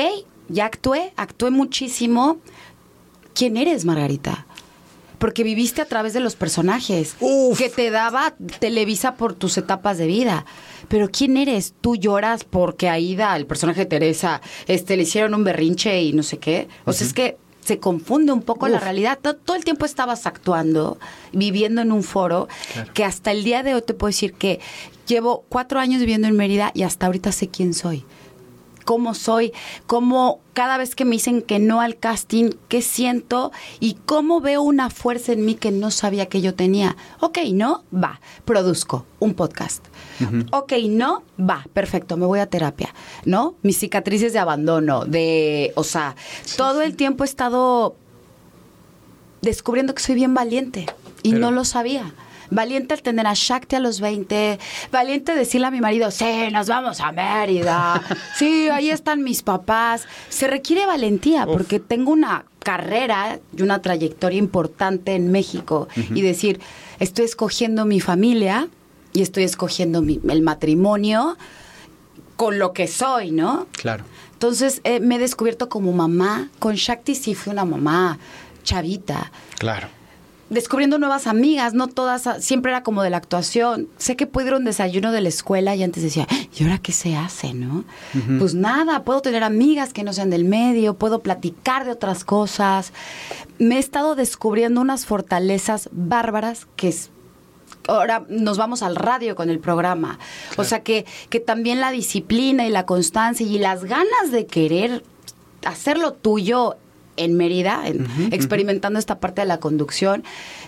ya 0.50 0.65
actué, 0.65 1.13
actué 1.15 1.51
muchísimo. 1.51 2.38
¿Quién 3.33 3.57
eres, 3.57 3.85
Margarita? 3.85 4.45
Porque 5.17 5.43
viviste 5.43 5.81
a 5.81 5.85
través 5.85 6.13
de 6.13 6.19
los 6.19 6.35
personajes 6.35 7.15
Uf. 7.19 7.57
que 7.57 7.69
te 7.69 7.91
daba 7.91 8.33
Televisa 8.59 9.15
por 9.15 9.33
tus 9.33 9.57
etapas 9.57 9.98
de 10.00 10.07
vida. 10.07 10.46
Pero 10.87 11.09
¿quién 11.09 11.37
eres? 11.37 11.74
Tú 11.79 11.96
lloras 11.96 12.44
porque 12.44 12.89
Aida, 12.89 13.35
el 13.37 13.46
personaje 13.46 13.81
de 13.81 13.85
Teresa, 13.85 14.41
este, 14.67 14.98
le 14.98 15.03
hicieron 15.03 15.35
un 15.35 15.44
berrinche 15.44 16.01
y 16.01 16.11
no 16.13 16.24
sé 16.24 16.39
qué. 16.39 16.67
O 16.85 16.91
sea, 16.91 17.05
es 17.05 17.13
que 17.13 17.37
se 17.63 17.79
confunde 17.79 18.31
un 18.31 18.41
poco 18.41 18.67
la 18.67 18.79
realidad. 18.79 19.19
To- 19.21 19.35
Todo, 19.35 19.55
el 19.55 19.63
tiempo 19.63 19.85
estabas 19.85 20.25
actuando, 20.25 20.97
viviendo 21.31 21.81
en 21.81 21.91
un 21.91 22.03
foro, 22.03 22.47
que 22.93 23.03
hasta 23.05 23.31
el 23.31 23.43
día 23.43 23.63
de 23.63 23.75
hoy 23.75 23.81
te 23.81 23.93
puedo 23.93 24.09
decir 24.09 24.33
que 24.33 24.59
llevo 25.07 25.45
cuatro 25.50 25.79
años 25.79 26.00
viviendo 26.00 26.27
en 26.27 26.35
Mérida 26.35 26.71
y 26.74 26.83
hasta 26.83 27.05
ahorita 27.05 27.31
sé 27.31 27.47
quién 27.50 27.74
soy 27.74 28.03
cómo 28.85 29.13
soy, 29.13 29.51
cómo 29.87 30.39
cada 30.53 30.77
vez 30.77 30.96
que 30.96 31.05
me 31.05 31.11
dicen 31.11 31.41
que 31.41 31.59
no 31.59 31.79
al 31.81 31.98
casting, 31.98 32.51
qué 32.67 32.81
siento 32.81 33.51
y 33.79 33.96
cómo 34.05 34.41
veo 34.41 34.61
una 34.61 34.89
fuerza 34.89 35.31
en 35.31 35.46
mí 35.46 35.55
que 35.55 35.72
no 35.72 35.91
sabía 35.91 36.25
que 36.27 36.41
yo 36.41 36.53
tenía. 36.55 36.98
Ok, 37.20 37.39
no, 37.53 37.83
va, 37.94 38.20
produzco 38.46 39.05
un 39.20 39.33
podcast. 39.33 39.85
Ok, 40.51 40.74
no, 40.89 41.24
va, 41.39 41.65
perfecto, 41.74 42.15
me 42.17 42.25
voy 42.25 42.39
a 42.39 42.46
terapia, 42.48 42.94
¿no? 43.25 43.55
Mis 43.63 43.77
cicatrices 43.79 44.33
de 44.33 44.39
abandono, 44.39 45.05
de, 45.05 45.72
o 45.75 45.83
sea, 45.83 46.15
todo 46.57 46.81
el 46.81 46.96
tiempo 46.96 47.24
he 47.24 47.27
estado 47.27 47.96
descubriendo 49.41 49.96
que 49.96 50.03
soy 50.03 50.15
bien 50.15 50.33
valiente 50.33 50.85
y 51.24 51.31
Pero- 51.31 51.41
no 51.41 51.51
lo 51.51 51.65
sabía. 51.65 52.13
Valiente 52.51 52.94
al 52.94 53.01
tener 53.01 53.25
a 53.25 53.33
Shakti 53.33 53.77
a 53.77 53.79
los 53.79 54.00
20, 54.01 54.59
valiente 54.92 55.33
decirle 55.33 55.68
a 55.68 55.72
mi 55.72 55.81
marido, 55.81 56.11
sí, 56.11 56.25
nos 56.51 56.68
vamos 56.68 57.00
a 57.00 57.11
Mérida, 57.11 58.01
sí, 58.37 58.68
ahí 58.70 58.90
están 58.92 59.24
mis 59.24 59.42
papás. 59.42 60.05
Se 60.29 60.48
requiere 60.48 60.85
valentía 60.85 61.46
porque 61.48 61.79
tengo 61.79 62.11
una 62.11 62.46
carrera 62.59 63.40
y 63.57 63.61
una 63.64 63.81
trayectoria 63.81 64.37
importante 64.37 65.16
en 65.16 65.31
México 65.31 65.87
y 66.14 66.22
decir, 66.22 66.59
estoy 67.00 67.25
escogiendo 67.25 67.85
mi 67.85 68.00
familia 68.01 68.68
y 69.14 69.22
estoy 69.22 69.44
escogiendo 69.44 70.01
mi- 70.01 70.20
el 70.29 70.42
matrimonio 70.42 71.37
con 72.35 72.59
lo 72.59 72.74
que 72.74 72.87
soy, 72.87 73.31
¿no? 73.31 73.68
Claro. 73.72 74.03
Entonces 74.33 74.81
eh, 74.83 75.00
me 75.00 75.16
he 75.16 75.20
descubierto 75.20 75.70
como 75.70 75.92
mamá. 75.92 76.50
Con 76.59 76.75
Shakti 76.75 77.16
sí 77.16 77.35
fui 77.35 77.53
una 77.53 77.64
mamá 77.66 78.18
chavita. 78.64 79.31
Claro. 79.57 79.87
Descubriendo 80.51 81.00
nuevas 81.00 81.27
amigas, 81.27 81.74
no 81.74 81.87
todas, 81.87 82.27
ah, 82.27 82.42
siempre 82.42 82.74
era 82.74 82.83
como 82.83 83.03
de 83.03 83.09
la 83.09 83.16
actuación. 83.16 83.87
Sé 83.98 84.18
que 84.18 84.27
puedo 84.27 84.48
ir 84.48 84.53
a 84.53 84.57
un 84.57 84.66
desayuno 84.66 85.14
de 85.14 85.22
la 85.22 85.29
escuela 85.29 85.77
y 85.77 85.81
antes 85.81 86.03
decía, 86.03 86.27
¿y 86.53 86.64
ahora 86.64 86.77
qué 86.77 86.92
se 86.92 87.16
hace, 87.16 87.53
no? 87.53 87.85
Pues 88.37 88.53
nada, 88.53 89.05
puedo 89.05 89.22
tener 89.22 89.44
amigas 89.44 89.94
que 89.94 90.03
no 90.03 90.11
sean 90.11 90.29
del 90.29 90.44
medio, 90.44 90.96
puedo 90.96 91.20
platicar 91.20 91.85
de 91.85 91.92
otras 91.92 92.25
cosas. 92.25 92.92
Me 93.59 93.77
he 93.77 93.79
estado 93.79 94.16
descubriendo 94.16 94.81
unas 94.81 95.05
fortalezas 95.05 95.87
bárbaras 95.94 96.68
que 96.75 96.90
es 96.90 97.11
ahora 97.87 98.25
nos 98.27 98.57
vamos 98.57 98.83
al 98.83 98.98
radio 98.98 99.37
con 99.37 99.50
el 99.50 99.59
programa. 99.59 100.20
O 100.57 100.66
sea 100.66 100.83
que, 100.83 101.05
que 101.29 101.40
también 101.40 101.79
la 101.79 101.92
disciplina 101.92 102.68
y 102.68 102.70
la 102.70 102.85
constancia 102.85 103.48
y 103.48 103.57
las 103.57 103.85
ganas 103.85 104.31
de 104.31 104.48
querer 104.48 105.03
hacer 105.66 105.98
lo 105.98 106.11
tuyo 106.11 106.75
en 107.17 107.35
Mérida, 107.35 107.83
en- 107.85 108.07
experimentando 108.31 109.00
esta 109.00 109.19
parte 109.19 109.41
de 109.41 109.47
la 109.47 109.59
conducción, 109.59 110.24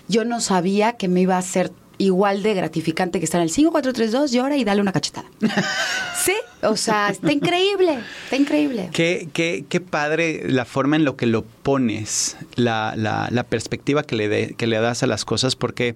yo 0.08 0.24
no 0.24 0.40
sabía 0.40 0.92
que 0.94 1.08
me 1.08 1.20
iba 1.22 1.36
a 1.36 1.38
hacer 1.38 1.72
igual 1.96 2.42
de 2.42 2.54
gratificante 2.54 3.20
que 3.20 3.24
estar 3.24 3.40
en 3.40 3.44
el 3.44 3.50
5432 3.50 4.32
llora 4.32 4.56
y 4.56 4.64
dale 4.64 4.80
una 4.80 4.90
cachetada. 4.90 5.26
sí, 6.24 6.32
o 6.62 6.76
sea, 6.76 7.08
está 7.10 7.32
increíble, 7.32 7.98
está 8.24 8.36
increíble. 8.36 8.90
Qué, 8.92 9.28
qué, 9.32 9.64
qué 9.68 9.80
padre 9.80 10.42
la 10.48 10.64
forma 10.64 10.96
en 10.96 11.04
lo 11.04 11.16
que 11.16 11.26
lo 11.26 11.44
pones, 11.44 12.36
la, 12.56 12.94
la, 12.96 13.28
la 13.30 13.44
perspectiva 13.44 14.02
que 14.02 14.16
le, 14.16 14.28
de, 14.28 14.54
que 14.56 14.66
le 14.66 14.78
das 14.80 15.04
a 15.04 15.06
las 15.06 15.24
cosas, 15.24 15.54
porque 15.54 15.94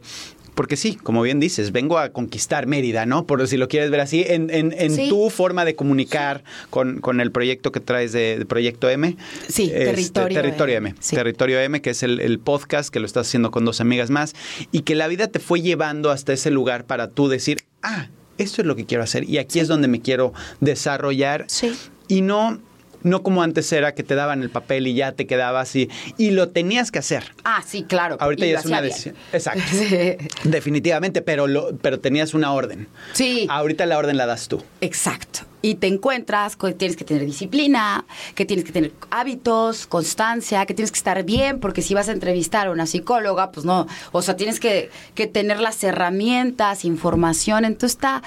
porque 0.54 0.76
sí, 0.76 0.94
como 0.94 1.22
bien 1.22 1.40
dices, 1.40 1.72
vengo 1.72 1.98
a 1.98 2.10
conquistar 2.10 2.66
Mérida, 2.66 3.06
¿no? 3.06 3.26
Por 3.26 3.46
si 3.48 3.56
lo 3.56 3.68
quieres 3.68 3.90
ver 3.90 4.00
así, 4.00 4.24
en, 4.26 4.50
en, 4.50 4.74
en 4.76 4.90
Sí. 4.94 5.08
tu 5.08 5.30
forma 5.30 5.64
de 5.64 5.74
comunicar 5.76 6.42
con, 6.70 7.00
con 7.00 7.20
el 7.20 7.30
proyecto 7.32 7.70
que 7.72 7.80
traes 7.80 8.12
de, 8.12 8.38
de 8.38 8.44
Proyecto 8.46 8.88
M. 8.90 9.16
Sí, 9.48 9.64
Este, 9.64 9.84
Territorio 9.84 10.40
Territorio 10.42 10.76
M, 10.76 10.88
M. 10.90 10.98
sí. 11.00 11.16
Territorio 11.16 11.60
M, 11.60 11.80
que 11.80 11.90
es 11.90 12.02
el, 12.02 12.20
el 12.20 12.38
podcast 12.38 12.90
que 12.92 13.00
lo 13.00 13.06
estás 13.06 13.26
haciendo 13.28 13.50
con 13.50 13.64
dos 13.64 13.80
amigas 13.80 14.10
más, 14.10 14.34
y 14.72 14.80
que 14.82 14.94
la 14.94 15.08
vida 15.08 15.28
te 15.28 15.38
fue 15.38 15.60
llevando 15.60 16.10
hasta 16.10 16.32
ese 16.32 16.50
lugar 16.50 16.84
para 16.86 17.08
tú 17.08 17.28
decir, 17.28 17.58
ah, 17.82 18.08
esto 18.38 18.62
es 18.62 18.66
lo 18.66 18.76
que 18.76 18.84
quiero 18.86 19.02
hacer, 19.02 19.24
y 19.28 19.38
aquí 19.38 19.60
es 19.60 19.68
donde 19.68 19.88
me 19.88 20.00
quiero 20.00 20.32
desarrollar. 20.60 21.44
Sí. 21.48 21.72
Y 22.08 22.20
no... 22.22 22.60
No 23.02 23.22
como 23.22 23.42
antes 23.42 23.70
era 23.72 23.94
que 23.94 24.02
te 24.02 24.14
daban 24.14 24.42
el 24.42 24.50
papel 24.50 24.86
y 24.86 24.94
ya 24.94 25.12
te 25.12 25.26
quedabas 25.26 25.74
y, 25.76 25.88
y 26.16 26.30
lo 26.30 26.48
tenías 26.48 26.90
que 26.90 26.98
hacer. 26.98 27.24
Ah, 27.44 27.62
sí, 27.66 27.84
claro. 27.84 28.16
Ahorita 28.20 28.46
y 28.46 28.52
ya 28.52 28.58
es 28.58 28.66
una 28.66 28.82
decisión. 28.82 29.14
Exacto. 29.32 29.62
Sí. 29.78 30.16
Definitivamente, 30.44 31.22
pero, 31.22 31.46
lo, 31.46 31.76
pero 31.76 32.00
tenías 32.00 32.34
una 32.34 32.52
orden. 32.52 32.88
Sí. 33.12 33.46
Ahorita 33.48 33.86
la 33.86 33.98
orden 33.98 34.16
la 34.16 34.26
das 34.26 34.48
tú. 34.48 34.62
Exacto. 34.80 35.40
Y 35.60 35.76
te 35.76 35.88
encuentras 35.88 36.56
que 36.56 36.72
tienes 36.72 36.96
que 36.96 37.04
tener 37.04 37.24
disciplina, 37.24 38.04
que 38.34 38.44
tienes 38.44 38.64
que 38.64 38.72
tener 38.72 38.92
hábitos, 39.10 39.86
constancia, 39.86 40.64
que 40.66 40.74
tienes 40.74 40.92
que 40.92 40.98
estar 40.98 41.24
bien, 41.24 41.58
porque 41.58 41.82
si 41.82 41.94
vas 41.94 42.08
a 42.08 42.12
entrevistar 42.12 42.68
a 42.68 42.70
una 42.70 42.86
psicóloga, 42.86 43.50
pues 43.50 43.66
no, 43.66 43.86
o 44.12 44.22
sea, 44.22 44.36
tienes 44.36 44.60
que, 44.60 44.90
que 45.14 45.26
tener 45.26 45.60
las 45.60 45.82
herramientas, 45.82 46.84
información. 46.84 47.64
Entonces 47.64 47.96
está 47.96 48.22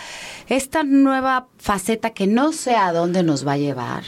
esta 0.49 0.83
nueva 0.83 1.47
faceta 1.57 2.09
que 2.09 2.27
no 2.27 2.51
sé 2.51 2.75
a 2.75 2.91
dónde 2.91 3.23
nos 3.23 3.47
va 3.47 3.53
a 3.53 3.57
llevar. 3.57 4.03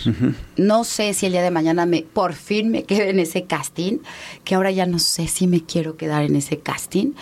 No 0.58 0.84
sé 0.84 1.14
si 1.14 1.28
el 1.28 1.32
día 1.32 1.42
de 1.42 1.52
mañana 1.52 1.86
me, 1.86 2.02
por 2.02 2.34
fin 2.34 2.72
me 2.72 2.84
quede 2.84 3.10
en 3.10 3.20
ese 3.20 3.46
casting, 3.46 4.00
que 4.44 4.56
ahora 4.56 4.72
ya 4.72 4.86
no 4.86 5.00
sé 5.00 5.28
si 5.28 5.48
me 5.48 5.64
quiero 5.64 5.96
quedar 5.96 6.24
en 6.24 6.36
ese 6.36 6.60
casting. 6.60 7.14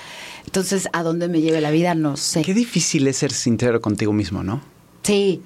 Entonces, 0.46 0.90
a 0.94 1.04
dónde 1.04 1.28
me 1.28 1.42
lleve 1.42 1.62
la 1.62 1.72
vida, 1.72 1.96
no 1.96 2.18
sé. 2.18 2.42
Qué 2.42 2.54
difícil 2.54 3.08
es 3.08 3.18
ser 3.18 3.32
sincero 3.32 3.82
contigo 3.82 4.14
mismo, 4.14 4.44
¿no? 4.44 4.62
Sí, 5.04 5.42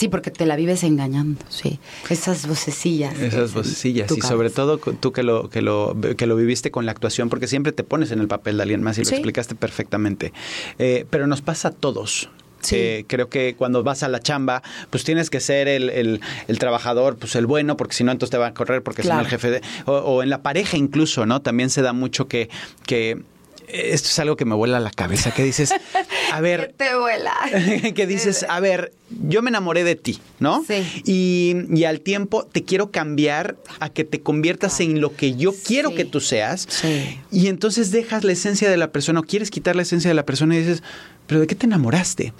sí, 0.00 0.08
porque 0.08 0.30
te 0.30 0.46
la 0.46 0.56
vives 0.56 0.82
engañando, 0.82 1.40
sí. 1.48 1.78
Esas 2.08 2.46
vocecillas. 2.46 3.18
Esas 3.20 3.52
vocecillas. 3.52 4.10
Y 4.16 4.20
sobre 4.22 4.48
todo 4.50 4.78
tú 4.78 5.12
que 5.12 5.22
lo, 5.22 5.50
que, 5.50 5.60
lo, 5.62 5.94
que 6.16 6.26
lo 6.26 6.36
viviste 6.36 6.70
con 6.70 6.86
la 6.86 6.92
actuación, 6.92 7.28
porque 7.28 7.46
siempre 7.46 7.72
te 7.72 7.84
pones 7.84 8.10
en 8.10 8.20
el 8.20 8.28
papel 8.28 8.56
de 8.56 8.62
alguien 8.62 8.82
más 8.82 8.96
y 8.98 9.02
lo 9.02 9.08
Sí. 9.08 9.14
explicaste 9.14 9.54
perfectamente. 9.54 10.32
Eh, 10.78 11.04
pero 11.10 11.26
nos 11.26 11.42
pasa 11.42 11.68
a 11.68 11.70
todos. 11.72 12.30
Sí. 12.62 12.76
Eh, 12.76 13.04
creo 13.06 13.28
que 13.30 13.54
cuando 13.56 13.82
vas 13.82 14.02
a 14.02 14.08
la 14.08 14.20
chamba, 14.20 14.62
pues 14.90 15.02
tienes 15.04 15.30
que 15.30 15.40
ser 15.40 15.66
el, 15.68 15.88
el- 15.90 16.20
el 16.48 16.58
trabajador, 16.58 17.16
pues 17.16 17.34
el 17.36 17.46
bueno, 17.46 17.76
porque 17.76 17.94
si 17.94 18.04
no, 18.04 18.12
entonces 18.12 18.30
te 18.32 18.38
va 18.38 18.48
a 18.48 18.54
correr, 18.54 18.82
porque 18.82 19.02
Claro. 19.02 19.20
el 19.22 19.26
jefe. 19.28 19.50
de- 19.50 19.62
o, 19.86 19.92
o 19.92 20.22
en 20.22 20.28
la 20.30 20.42
pareja 20.42 20.76
incluso, 20.76 21.24
¿no? 21.26 21.40
También 21.42 21.70
se 21.70 21.82
da 21.82 21.92
mucho 21.92 22.28
que. 22.28 22.48
que 22.86 23.22
esto 23.72 24.08
es 24.08 24.18
algo 24.18 24.36
que 24.36 24.44
me 24.44 24.54
vuela 24.54 24.80
la 24.80 24.90
cabeza, 24.90 25.32
que 25.32 25.44
dices, 25.44 25.72
a 25.72 26.36
¿Qué 26.36 26.40
ver, 26.42 26.74
te 26.76 26.94
vuela? 26.96 27.32
que 27.94 28.06
dices, 28.06 28.44
a 28.48 28.60
ver, 28.60 28.92
yo 29.28 29.42
me 29.42 29.50
enamoré 29.50 29.84
de 29.84 29.96
ti, 29.96 30.18
¿no? 30.38 30.64
Sí. 30.66 31.02
Y, 31.04 31.54
y 31.78 31.84
al 31.84 32.00
tiempo 32.00 32.44
te 32.44 32.64
quiero 32.64 32.90
cambiar 32.90 33.56
a 33.80 33.88
que 33.88 34.04
te 34.04 34.20
conviertas 34.20 34.80
en 34.80 35.00
lo 35.00 35.14
que 35.16 35.34
yo 35.36 35.52
quiero 35.66 35.90
Sí. 35.90 35.96
que 35.96 36.04
tú 36.04 36.20
seas. 36.20 36.66
Sí. 36.68 37.18
Y 37.30 37.48
entonces 37.48 37.90
dejas 37.90 38.24
la 38.24 38.32
esencia 38.32 38.70
de 38.70 38.76
la 38.76 38.92
persona 38.92 39.20
o 39.20 39.22
quieres 39.22 39.50
quitar 39.50 39.76
la 39.76 39.82
esencia 39.82 40.08
de 40.08 40.14
la 40.14 40.24
persona 40.26 40.54
y 40.54 40.58
dices, 40.60 40.82
pero 41.30 41.40
¿de 41.42 41.46
qué 41.46 41.54
te 41.54 41.66
enamoraste? 41.66 42.32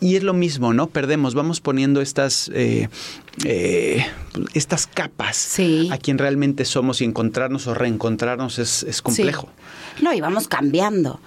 Y 0.00 0.16
es 0.16 0.24
lo 0.24 0.32
mismo, 0.34 0.72
¿no? 0.74 0.88
Perdemos, 0.88 1.36
vamos 1.36 1.60
poniendo 1.60 2.00
estas, 2.00 2.50
eh, 2.52 2.88
eh, 3.44 4.04
estas 4.52 4.88
capas 4.88 5.36
Sí. 5.36 5.88
a 5.92 5.96
quien 5.98 6.18
realmente 6.18 6.64
somos 6.64 7.00
y 7.00 7.04
encontrarnos 7.04 7.68
o 7.68 7.74
reencontrarnos 7.74 8.58
es, 8.58 8.82
es 8.82 9.00
complejo. 9.00 9.48
Sí. 9.96 10.02
No, 10.02 10.12
y 10.12 10.20
vamos 10.20 10.48
cambiando. 10.48 11.20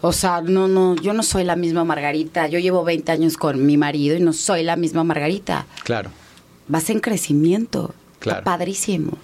O 0.00 0.14
sea, 0.14 0.40
no, 0.40 0.66
no, 0.66 0.96
yo 0.96 1.12
no 1.12 1.22
soy 1.22 1.44
la 1.44 1.56
misma 1.56 1.84
Margarita. 1.84 2.46
Yo 2.48 2.58
llevo 2.58 2.84
20 2.84 3.12
años 3.12 3.36
con 3.36 3.66
mi 3.66 3.76
marido 3.76 4.16
y 4.16 4.20
no 4.20 4.32
soy 4.32 4.62
la 4.62 4.76
misma 4.76 5.04
Margarita. 5.04 5.66
Claro. 5.84 6.08
Vas 6.68 6.88
en 6.88 7.00
crecimiento. 7.00 7.94
Claro. 8.18 8.38
Está 8.38 8.50
padrísimo. 8.50 9.18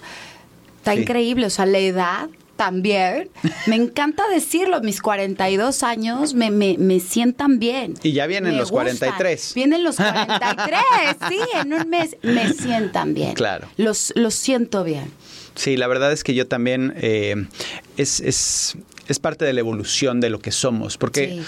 Está 0.77 0.93
Sí. 0.93 0.99
increíble. 1.01 1.47
O 1.47 1.49
sea, 1.49 1.65
la 1.65 1.79
edad 1.79 2.29
también. 2.59 3.29
Me 3.67 3.77
encanta 3.77 4.27
decirlo. 4.27 4.81
Mis 4.81 5.01
42 5.01 5.81
años 5.81 6.33
me, 6.33 6.51
me, 6.51 6.75
me 6.77 6.99
sientan 6.99 7.57
bien. 7.57 7.93
Y 8.03 8.11
ya 8.11 8.27
vienen 8.27 8.51
Me 8.51 8.57
los 8.57 8.69
gustan. 8.69 8.97
43. 8.97 9.53
Vienen 9.55 9.81
los 9.81 9.95
43, 9.95 10.81
sí, 11.29 11.39
en 11.53 11.73
un 11.73 11.89
mes 11.89 12.17
me 12.21 12.51
sientan 12.51 13.13
bien. 13.13 13.33
Claro. 13.33 13.69
Los, 13.77 14.11
los 14.17 14.33
siento 14.33 14.83
bien. 14.83 15.09
Sí, 15.55 15.77
la 15.77 15.87
verdad 15.87 16.11
es 16.11 16.25
que 16.25 16.33
yo 16.33 16.47
también 16.47 16.93
eh, 16.97 17.47
es, 17.95 18.19
es, 18.19 18.75
es 19.07 19.19
parte 19.19 19.45
de 19.45 19.53
la 19.53 19.61
evolución 19.61 20.19
de 20.19 20.29
lo 20.29 20.39
que 20.39 20.51
somos, 20.51 20.97
porque... 20.97 21.41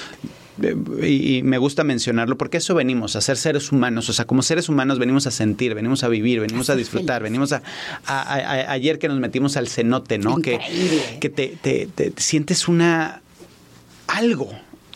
Y, 1.01 1.37
y 1.37 1.43
me 1.43 1.57
gusta 1.57 1.83
mencionarlo 1.83 2.37
porque 2.37 2.57
eso 2.57 2.75
venimos, 2.75 3.15
a 3.15 3.21
ser 3.21 3.37
seres 3.37 3.71
humanos. 3.71 4.09
O 4.09 4.13
sea, 4.13 4.25
como 4.25 4.41
seres 4.41 4.69
humanos 4.69 4.99
venimos 4.99 5.27
a 5.27 5.31
sentir, 5.31 5.73
venimos 5.75 6.03
a 6.03 6.07
vivir, 6.07 6.39
venimos 6.39 6.69
a 6.69 6.75
disfrutar, 6.75 7.23
venimos 7.23 7.51
a, 7.53 7.61
a- 8.05 8.21
a- 8.21 8.35
a- 8.35 8.71
Ayer 8.71 8.99
que 8.99 9.07
nos 9.07 9.19
metimos 9.19 9.57
al 9.57 9.67
cenote, 9.67 10.17
¿no? 10.17 10.37
Que, 10.37 10.53
Increíble. 10.55 11.17
que 11.19 11.29
te, 11.29 11.57
te- 11.61 11.87
te 11.87 12.13
sientes 12.17 12.67
una... 12.67 13.21
Algo, 14.07 14.49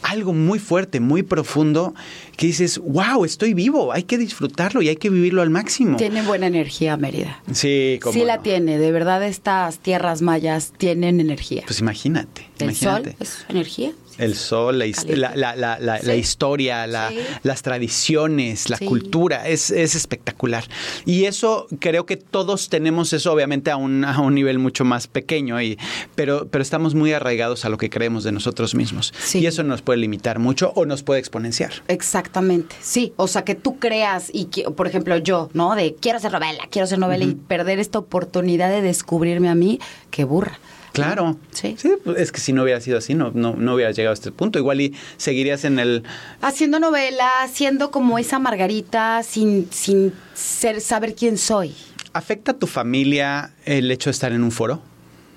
algo 0.03 0.33
muy 0.33 0.59
fuerte, 0.59 0.99
muy 0.99 1.23
profundo, 1.23 1.95
que 2.37 2.47
dices, 2.47 2.77
wow, 2.79 3.23
estoy 3.25 3.53
vivo, 3.53 3.93
hay 3.93 4.03
que 4.03 4.17
disfrutarlo 4.17 4.81
y 4.81 4.89
hay 4.89 4.97
que 4.97 5.09
vivirlo 5.09 5.41
al 5.41 5.49
máximo. 5.49 5.95
Tiene 5.97 6.21
buena 6.21 6.47
energía 6.47 6.97
Mérida. 6.97 7.41
Sí, 7.53 7.97
como 8.01 8.13
Sí 8.13 8.25
la 8.25 8.41
tiene, 8.41 8.77
de 8.77 8.91
verdad 8.91 9.23
estas 9.23 9.79
tierras 9.79 10.21
mayas 10.21 10.73
tienen 10.77 11.19
energía. 11.21 11.63
Pues 11.65 11.79
imagínate, 11.79 12.47
El 12.59 12.65
imagínate. 12.71 13.11
sol 13.11 13.17
es 13.21 13.45
energía. 13.47 13.93
El 14.17 14.35
sol, 14.35 14.79
la, 14.79 15.35
la, 15.35 15.55
la- 15.79 15.99
Sí. 15.99 16.11
historia, 16.11 16.85
Sí. 17.09 17.17
las 17.43 17.61
tradiciones, 17.61 18.69
la 18.69 18.77
Sí. 18.77 18.85
cultura, 18.85 19.47
es, 19.47 19.71
es 19.71 19.95
espectacular. 19.95 20.63
Y 21.05 21.25
eso, 21.25 21.67
creo 21.79 22.05
que 22.05 22.17
todos 22.17 22.69
tenemos 22.69 23.13
eso, 23.13 23.31
obviamente, 23.33 23.71
a 23.71 23.77
un, 23.77 24.05
a 24.05 24.19
un 24.21 24.35
nivel 24.35 24.59
mucho 24.59 24.85
más 24.85 25.07
pequeño, 25.07 25.61
y, 25.61 25.77
pero, 26.15 26.47
pero 26.49 26.61
estamos 26.61 26.95
muy 26.95 27.13
arraigados 27.13 27.65
a 27.65 27.69
lo 27.69 27.77
que 27.77 27.89
creemos 27.89 28.23
de 28.23 28.31
nosotros 28.31 28.75
mismos. 28.75 29.13
Y 29.33 29.45
eso 29.45 29.63
nos 29.63 29.81
puede 29.81 29.97
limitar 29.99 30.39
mucho 30.39 30.71
o 30.75 30.85
nos 30.85 31.03
puede 31.03 31.19
exponenciar. 31.19 31.71
Exactamente, 31.87 32.75
sí. 32.81 33.13
O 33.17 33.27
sea, 33.27 33.43
que 33.43 33.55
tú 33.55 33.79
creas 33.79 34.29
y, 34.31 34.45
que, 34.45 34.63
por 34.71 34.87
ejemplo, 34.87 35.17
yo, 35.17 35.49
¿no? 35.53 35.75
De 35.75 35.95
quiero 35.99 36.17
hacer 36.17 36.31
novela, 36.31 36.63
quiero 36.69 36.83
hacer 36.85 36.99
novela 36.99 37.23
y 37.25 37.35
perder 37.35 37.79
esta 37.79 37.99
oportunidad 37.99 38.69
de 38.69 38.81
descubrirme 38.81 39.49
a 39.49 39.55
mí, 39.55 39.79
qué 40.11 40.23
burra. 40.23 40.59
Claro. 40.95 41.37
Sí. 41.51 41.75
pues 42.03 42.19
es 42.19 42.31
que 42.31 42.39
si 42.39 42.53
no 42.53 42.63
hubiera 42.63 42.81
sido 42.81 42.97
así, 42.97 43.13
no, 43.13 43.31
no, 43.33 43.55
no 43.55 43.75
hubieras 43.75 43.95
llegado 43.95 44.11
a 44.11 44.15
este 44.15 44.31
punto. 44.31 44.59
Igual 44.59 44.81
y 44.81 44.95
seguirías 45.17 45.63
en 45.65 45.79
el... 45.79 46.03
Haciendo 46.41 46.79
novela, 46.79 47.29
siendo 47.51 47.91
como 47.91 48.17
esa 48.17 48.39
Margarita 48.39 49.21
sin, 49.23 49.67
sin 49.71 50.13
ser, 50.33 50.81
saber 50.81 51.15
quién 51.15 51.37
soy. 51.37 51.73
¿Afecta 52.13 52.51
a 52.51 52.57
tu 52.57 52.67
familia 52.67 53.53
el 53.65 53.91
hecho 53.91 54.09
de 54.09 54.11
estar 54.11 54.31
en 54.31 54.43
un 54.43 54.51
foro? 54.51 54.81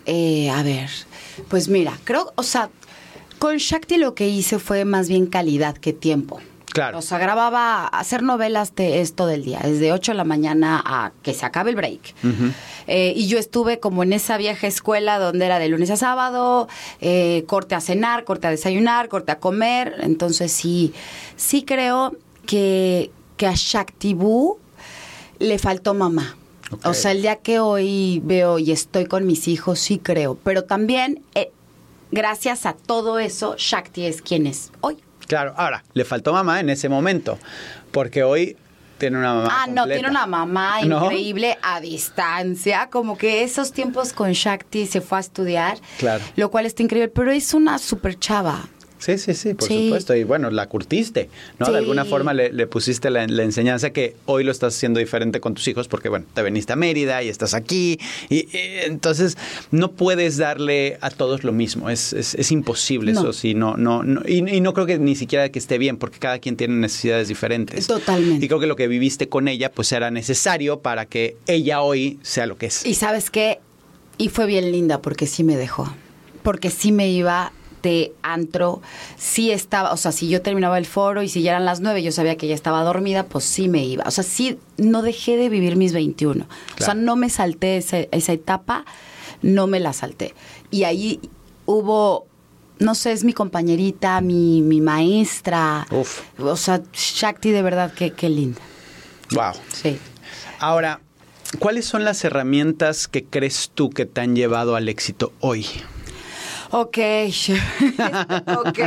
Eh, 0.07 0.49
a 0.51 0.63
ver, 0.63 0.89
pues 1.49 1.69
mira, 1.69 1.99
creo, 2.05 2.33
o 2.37 2.43
sea, 2.43 2.71
con 3.39 3.57
Shakti 3.59 3.99
lo 3.99 4.15
que 4.15 4.29
hice 4.29 4.59
fue 4.59 4.85
más 4.85 5.09
bien 5.09 5.27
calidad 5.27 5.77
que 5.77 5.93
tiempo. 5.93 6.41
Claro. 6.73 6.99
O 6.99 7.03
sea, 7.03 7.19
grababa, 7.19 7.87
hacer 7.87 8.23
novelas 8.23 8.75
de 8.75 9.01
esto 9.01 9.27
del 9.27 9.45
día, 9.45 9.61
desde 9.63 9.93
8 9.93 10.13
de 10.13 10.17
la 10.17 10.25
mañana 10.25 10.83
a 10.85 11.13
que 11.23 11.35
se 11.35 11.47
acabe 11.47 11.71
el 11.71 11.77
break. 11.77 12.15
Eh, 12.87 13.13
y 13.17 13.27
yo 13.27 13.39
estuve 13.39 13.81
como 13.81 14.03
en 14.03 14.13
esa 14.13 14.37
vieja 14.37 14.67
escuela 14.67 15.19
donde 15.19 15.47
era 15.47 15.59
de 15.59 15.69
lunes 15.69 15.91
a 15.91 15.97
sábado, 15.97 16.69
eh, 17.01 17.45
corte 17.47 17.75
a 17.75 17.81
cenar, 17.81 18.25
corte 18.25 18.47
a 18.47 18.51
desayunar, 18.51 19.09
corte 19.09 19.33
a 19.33 19.39
comer. 19.39 19.97
Entonces 20.01 20.53
sí, 20.53 20.93
sí 21.37 21.63
creo 21.63 22.17
que, 22.47 23.11
que 23.37 23.47
a 23.47 23.55
Shakti 23.55 24.15
Boo 24.15 24.59
le 25.39 25.59
faltó 25.59 25.95
mamá. 25.95 26.37
O 26.85 26.93
sea, 26.93 27.13
el 27.13 27.23
día 27.23 27.37
que 27.37 27.61
hoy 27.61 28.21
veo 28.25 28.59
y 28.59 28.73
estoy 28.73 29.07
con 29.07 29.27
mis 29.27 29.49
hijos, 29.49 29.79
sí 29.79 29.99
creo. 29.99 30.37
Pero 30.45 30.65
también, 30.65 31.23
eh, 31.35 31.51
gracias 32.11 32.67
a 32.67 32.75
todo 32.75 33.19
eso, 33.19 33.55
Shakti 33.57 34.05
es 34.05 34.21
quien 34.21 34.47
es 34.47 34.71
hoy. 34.81 34.99
Claro, 35.29 35.55
ahora, 35.57 35.85
le 35.95 36.05
faltó 36.05 36.33
mamá 36.33 36.59
en 36.59 36.71
ese 36.71 36.89
momento, 36.89 37.39
porque 37.93 38.25
hoy 38.25 38.57
tiene 38.99 39.19
una 39.19 39.35
mamá. 39.35 39.49
Ah, 39.63 39.67
no, 39.69 39.87
tiene 39.87 40.09
una 40.09 40.27
mamá 40.27 40.81
¿No? 40.85 41.05
increíble 41.05 41.57
a 41.63 41.81
distancia, 41.81 42.89
como 42.91 43.17
que 43.17 43.45
esos 43.45 43.73
tiempos 43.73 44.13
con 44.13 44.33
Shakti 44.33 44.87
se 44.87 45.01
fue 45.01 45.19
a 45.19 45.21
estudiar, 45.21 45.79
Claro. 45.99 46.25
lo 46.35 46.51
cual 46.51 46.67
está 46.67 46.83
increíble, 46.83 47.09
pero 47.09 47.31
es 47.31 47.55
una 47.55 47.79
super 47.79 48.19
chava. 48.19 48.69
Sí, 48.99 49.17
sí, 49.19 49.35
sí, 49.35 49.55
por 49.55 49.69
Sí. 49.69 49.85
supuesto. 49.87 50.15
Y 50.15 50.25
bueno, 50.25 50.51
la 50.51 50.67
curtiste, 50.67 51.29
¿no? 51.59 51.67
Sí. 51.67 51.73
De 51.73 51.79
alguna 51.79 52.05
forma 52.05 52.35
le, 52.35 52.53
le 52.53 52.67
pusiste 52.67 53.11
la, 53.11 53.27
la 53.27 53.43
enseñanza 53.45 53.91
que 53.91 54.17
hoy 54.27 54.45
lo 54.45 54.51
estás 54.53 54.75
haciendo 54.77 54.99
diferente 55.01 55.41
con 55.41 55.55
tus 55.55 55.67
hijos 55.69 55.89
porque, 55.89 56.09
bueno, 56.09 56.27
te 56.35 56.43
veniste 56.43 56.73
a 56.73 56.77
Mérida 56.77 57.23
y 57.23 57.29
estás 57.29 57.55
aquí. 57.55 57.99
Y, 58.29 58.49
entonces 58.85 59.37
no 59.71 59.93
puedes 59.93 60.37
darle 60.37 60.99
a 61.01 61.11
todos 61.11 61.45
lo 61.45 61.53
mismo. 61.53 61.91
Es, 61.91 62.13
es, 62.13 62.35
es 62.35 62.51
imposible 62.53 63.13
No. 63.13 63.21
eso, 63.21 63.33
sí. 63.33 63.55
No, 63.55 63.77
no, 63.77 64.03
no. 64.03 64.23
Y, 64.27 64.39
y 64.49 64.61
no 64.61 64.75
creo 64.75 64.87
que 64.87 64.99
ni 64.99 65.15
siquiera 65.17 65.49
que 65.51 65.59
esté 65.59 65.79
bien 65.79 65.97
porque 65.97 66.19
cada 66.19 66.39
quien 66.39 66.57
tiene 66.57 66.75
necesidades 66.75 67.29
diferentes. 67.29 67.87
Totalmente. 67.87 68.45
Y 68.45 68.49
creo 68.49 68.61
que 68.61 68.67
lo 68.67 68.77
que 68.77 68.89
viviste 68.89 69.29
con 69.29 69.49
ella, 69.49 69.71
pues 69.71 69.93
era 69.93 70.11
necesario 70.11 70.81
para 70.81 71.07
que 71.07 71.37
ella 71.47 71.83
hoy 71.83 72.19
sea 72.23 72.47
lo 72.47 72.57
que 72.59 72.67
es. 72.67 72.85
Y 72.85 72.95
sabes 72.95 73.31
qué, 73.31 73.59
y 74.17 74.29
fue 74.29 74.47
bien 74.47 74.73
linda 74.73 75.01
porque 75.01 75.27
sí 75.27 75.45
me 75.45 75.57
dejó, 75.57 75.95
porque 76.43 76.71
sí 76.71 76.91
me 76.93 77.09
iba 77.11 77.53
antro, 78.23 78.81
sí 79.17 79.51
estaba, 79.51 79.93
o 79.93 79.97
sea, 79.97 80.13
si 80.13 80.29
yo 80.29 80.43
terminaba 80.43 80.79
el 80.79 80.87
foro 80.87 81.23
y 81.23 81.29
si 81.29 81.43
ya 81.43 81.53
eran 81.53 81.65
las 81.65 81.81
nueve, 81.81 82.03
yo 82.03 82.13
sabía 82.13 82.37
que 82.37 82.47
ella 82.47 82.55
estaba 82.55 82.83
dormida, 82.83 83.25
pues 83.27 83.45
sí 83.45 83.69
me 83.69 83.85
iba. 83.85 84.05
O 84.07 84.11
sea, 84.11 84.25
sí, 84.25 84.59
no 84.77 85.03
dejé 85.03 85.37
de 85.37 85.49
vivir 85.49 85.77
mis 85.77 85.93
21. 85.93 86.47
O 86.81 86.83
sea, 86.85 86.95
no 86.95 87.17
me 87.17 87.31
salté 87.31 87.77
ese- 87.79 88.09
esa 88.13 88.33
etapa, 88.33 88.85
no 89.43 89.67
me 89.67 89.81
la 89.81 89.93
salté. 89.93 90.35
Y 90.71 90.85
ahí 90.85 91.21
hubo, 91.67 92.27
no 92.79 92.95
sé, 92.95 93.13
es 93.13 93.25
mi 93.25 93.33
compañerita, 93.33 94.21
mi, 94.21 94.63
mi 94.63 94.81
maestra. 94.81 95.87
Uf. 95.91 96.21
O 96.41 96.57
sea, 96.57 96.83
Shakti, 96.93 97.51
de 97.51 97.63
verdad, 97.63 97.93
qué, 97.95 98.11
qué 98.13 98.29
linda. 98.29 98.61
Wow. 99.33 99.53
Sí. 99.73 99.99
Ahora, 100.61 101.01
¿cuáles 101.59 101.87
son 101.87 102.05
las 102.05 102.25
herramientas 102.25 103.09
que 103.09 103.25
crees 103.25 103.71
tú 103.75 103.91
que 103.91 104.07
te 104.07 104.21
han 104.21 104.35
llevado 104.35 104.75
al 104.77 104.89
éxito 104.89 105.33
hoy? 105.41 105.67
Ok, 106.71 106.99
ok. 108.59 108.79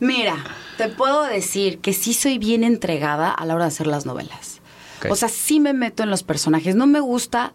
Mira, 0.00 0.36
te 0.76 0.88
puedo 0.88 1.22
decir 1.24 1.78
que 1.80 1.92
sí 1.92 2.14
soy 2.14 2.38
bien 2.38 2.64
entregada 2.64 3.30
a 3.30 3.44
la 3.46 3.54
hora 3.54 3.64
de 3.64 3.68
hacer 3.68 3.86
las 3.86 4.06
novelas. 4.06 4.60
O 5.10 5.16
sea, 5.16 5.28
sí 5.28 5.60
me 5.60 5.72
meto 5.74 6.02
en 6.02 6.10
los 6.10 6.22
personajes. 6.22 6.74
No 6.76 6.86
me 6.86 7.00
gusta 7.00 7.52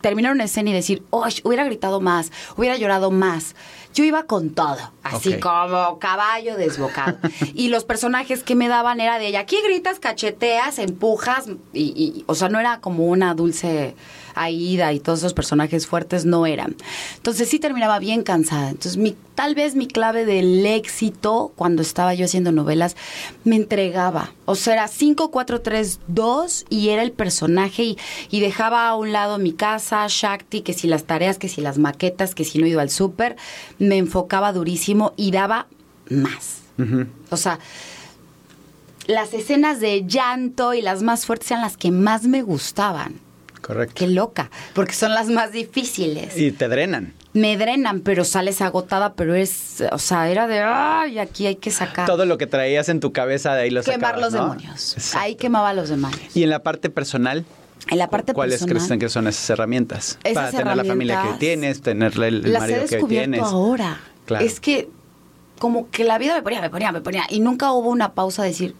terminar 0.00 0.32
una 0.32 0.44
escena 0.44 0.70
y 0.70 0.72
decir, 0.72 1.02
oh, 1.10 1.26
hubiera 1.44 1.64
gritado 1.64 2.00
más, 2.00 2.32
hubiera 2.56 2.76
llorado 2.78 3.10
más. 3.10 3.54
Yo 3.92 4.02
iba 4.04 4.22
con 4.22 4.50
todo, 4.50 4.78
así 5.02 5.34
como 5.40 5.98
caballo 5.98 6.56
desbocado. 6.56 7.18
y 7.54 7.68
los 7.68 7.84
personajes 7.84 8.42
que 8.42 8.54
me 8.54 8.68
daban 8.68 9.00
era 9.00 9.18
de 9.18 9.26
ella, 9.26 9.40
aquí 9.40 9.56
gritas, 9.62 9.98
cacheteas, 10.00 10.78
empujas, 10.78 11.48
y, 11.74 11.82
y- 11.82 12.24
o 12.28 12.34
sea, 12.34 12.48
no 12.48 12.58
era 12.60 12.80
como 12.80 13.04
una 13.06 13.34
dulce 13.34 13.94
Aida 14.34 14.92
y 14.92 15.00
todos 15.00 15.20
esos 15.20 15.34
personajes 15.34 15.86
fuertes 15.86 16.24
no 16.24 16.46
eran. 16.46 16.76
Entonces 17.16 17.48
sí 17.48 17.58
terminaba 17.58 17.98
bien 17.98 18.22
cansada. 18.22 18.70
Entonces 18.70 18.96
mi, 18.96 19.16
tal 19.34 19.54
vez 19.54 19.74
mi 19.74 19.86
clave 19.86 20.24
del 20.24 20.64
éxito 20.66 21.52
cuando 21.56 21.82
estaba 21.82 22.14
yo 22.14 22.24
haciendo 22.24 22.52
novelas 22.52 22.96
me 23.44 23.56
entregaba. 23.56 24.32
O 24.44 24.54
sea, 24.54 24.74
era 24.74 24.88
5, 24.88 25.30
4, 25.30 25.60
3, 25.60 26.00
2 26.08 26.66
y 26.68 26.88
era 26.90 27.02
el 27.02 27.12
personaje 27.12 27.82
y, 27.84 27.98
y 28.30 28.40
dejaba 28.40 28.88
a 28.88 28.96
un 28.96 29.12
lado 29.12 29.38
mi 29.38 29.52
casa, 29.52 30.04
Shakti, 30.08 30.62
que 30.62 30.72
si 30.72 30.86
las 30.86 31.04
tareas, 31.04 31.38
que 31.38 31.48
si 31.48 31.60
las 31.60 31.78
maquetas, 31.78 32.34
que 32.34 32.44
si 32.44 32.58
no 32.58 32.66
iba 32.66 32.82
al 32.82 32.90
súper, 32.90 33.36
me 33.78 33.98
enfocaba 33.98 34.52
durísimo 34.52 35.12
y 35.16 35.30
daba 35.30 35.66
más. 36.08 36.60
O 37.30 37.36
sea, 37.36 37.58
las 39.06 39.34
escenas 39.34 39.80
de 39.80 40.06
llanto 40.06 40.74
y 40.74 40.82
las 40.82 41.02
más 41.02 41.26
fuertes 41.26 41.50
eran 41.50 41.62
las 41.62 41.76
que 41.76 41.90
más 41.90 42.24
me 42.24 42.42
gustaban. 42.42 43.20
Correcto. 43.60 43.94
Qué 43.96 44.06
loca, 44.08 44.50
porque 44.74 44.94
son 44.94 45.12
las 45.14 45.28
más 45.28 45.52
difíciles. 45.52 46.36
Y 46.36 46.52
te 46.52 46.68
drenan. 46.68 47.14
Me 47.32 47.56
drenan, 47.56 48.00
pero 48.00 48.24
sales 48.24 48.60
agotada, 48.60 49.14
pero 49.14 49.34
es, 49.34 49.84
o 49.92 49.98
sea, 49.98 50.28
era 50.30 50.46
de, 50.48 50.60
ay, 50.60 51.18
aquí 51.18 51.46
hay 51.46 51.56
que 51.56 51.70
sacar. 51.70 52.06
Todo 52.06 52.24
lo 52.26 52.38
que 52.38 52.46
traías 52.46 52.88
en 52.88 52.98
tu 53.00 53.12
cabeza 53.12 53.54
de 53.54 53.62
ahí 53.62 53.70
lo 53.70 53.82
Quemar 53.82 54.00
sacabas, 54.00 54.20
los 54.20 54.32
¿no? 54.32 54.40
demonios. 54.54 54.94
Exacto. 54.94 55.18
Ahí 55.24 55.34
quemaba 55.36 55.72
los 55.72 55.88
demonios. 55.88 56.36
Y 56.36 56.42
en 56.42 56.50
la 56.50 56.62
parte 56.62 56.90
personal, 56.90 57.44
En 57.88 57.98
la 57.98 58.08
parte 58.10 58.32
¿cuáles 58.34 58.60
personal, 58.60 58.86
crees 58.88 58.98
que 59.00 59.08
son 59.08 59.26
esas 59.28 59.48
herramientas? 59.50 60.18
Esas 60.24 60.34
Para 60.34 60.50
tener 60.50 60.76
la 60.76 60.84
familia 60.84 61.22
que 61.22 61.28
hoy 61.28 61.38
tienes, 61.38 61.82
tener 61.82 62.12
el, 62.20 62.52
marido 62.52 62.86
que 62.86 62.96
hoy 62.96 63.08
tienes. 63.08 63.42
ahora. 63.42 64.00
Claro. 64.26 64.44
Es 64.44 64.58
que 64.58 64.88
como 65.58 65.88
que 65.90 66.04
la 66.04 66.18
vida 66.18 66.34
me 66.34 66.42
ponía, 66.42 66.60
me 66.60 66.70
ponía, 66.70 66.90
me 66.90 67.00
ponía 67.00 67.24
y 67.28 67.40
nunca 67.40 67.70
hubo 67.72 67.90
una 67.90 68.14
pausa 68.14 68.42
de 68.42 68.48
decir, 68.48 68.74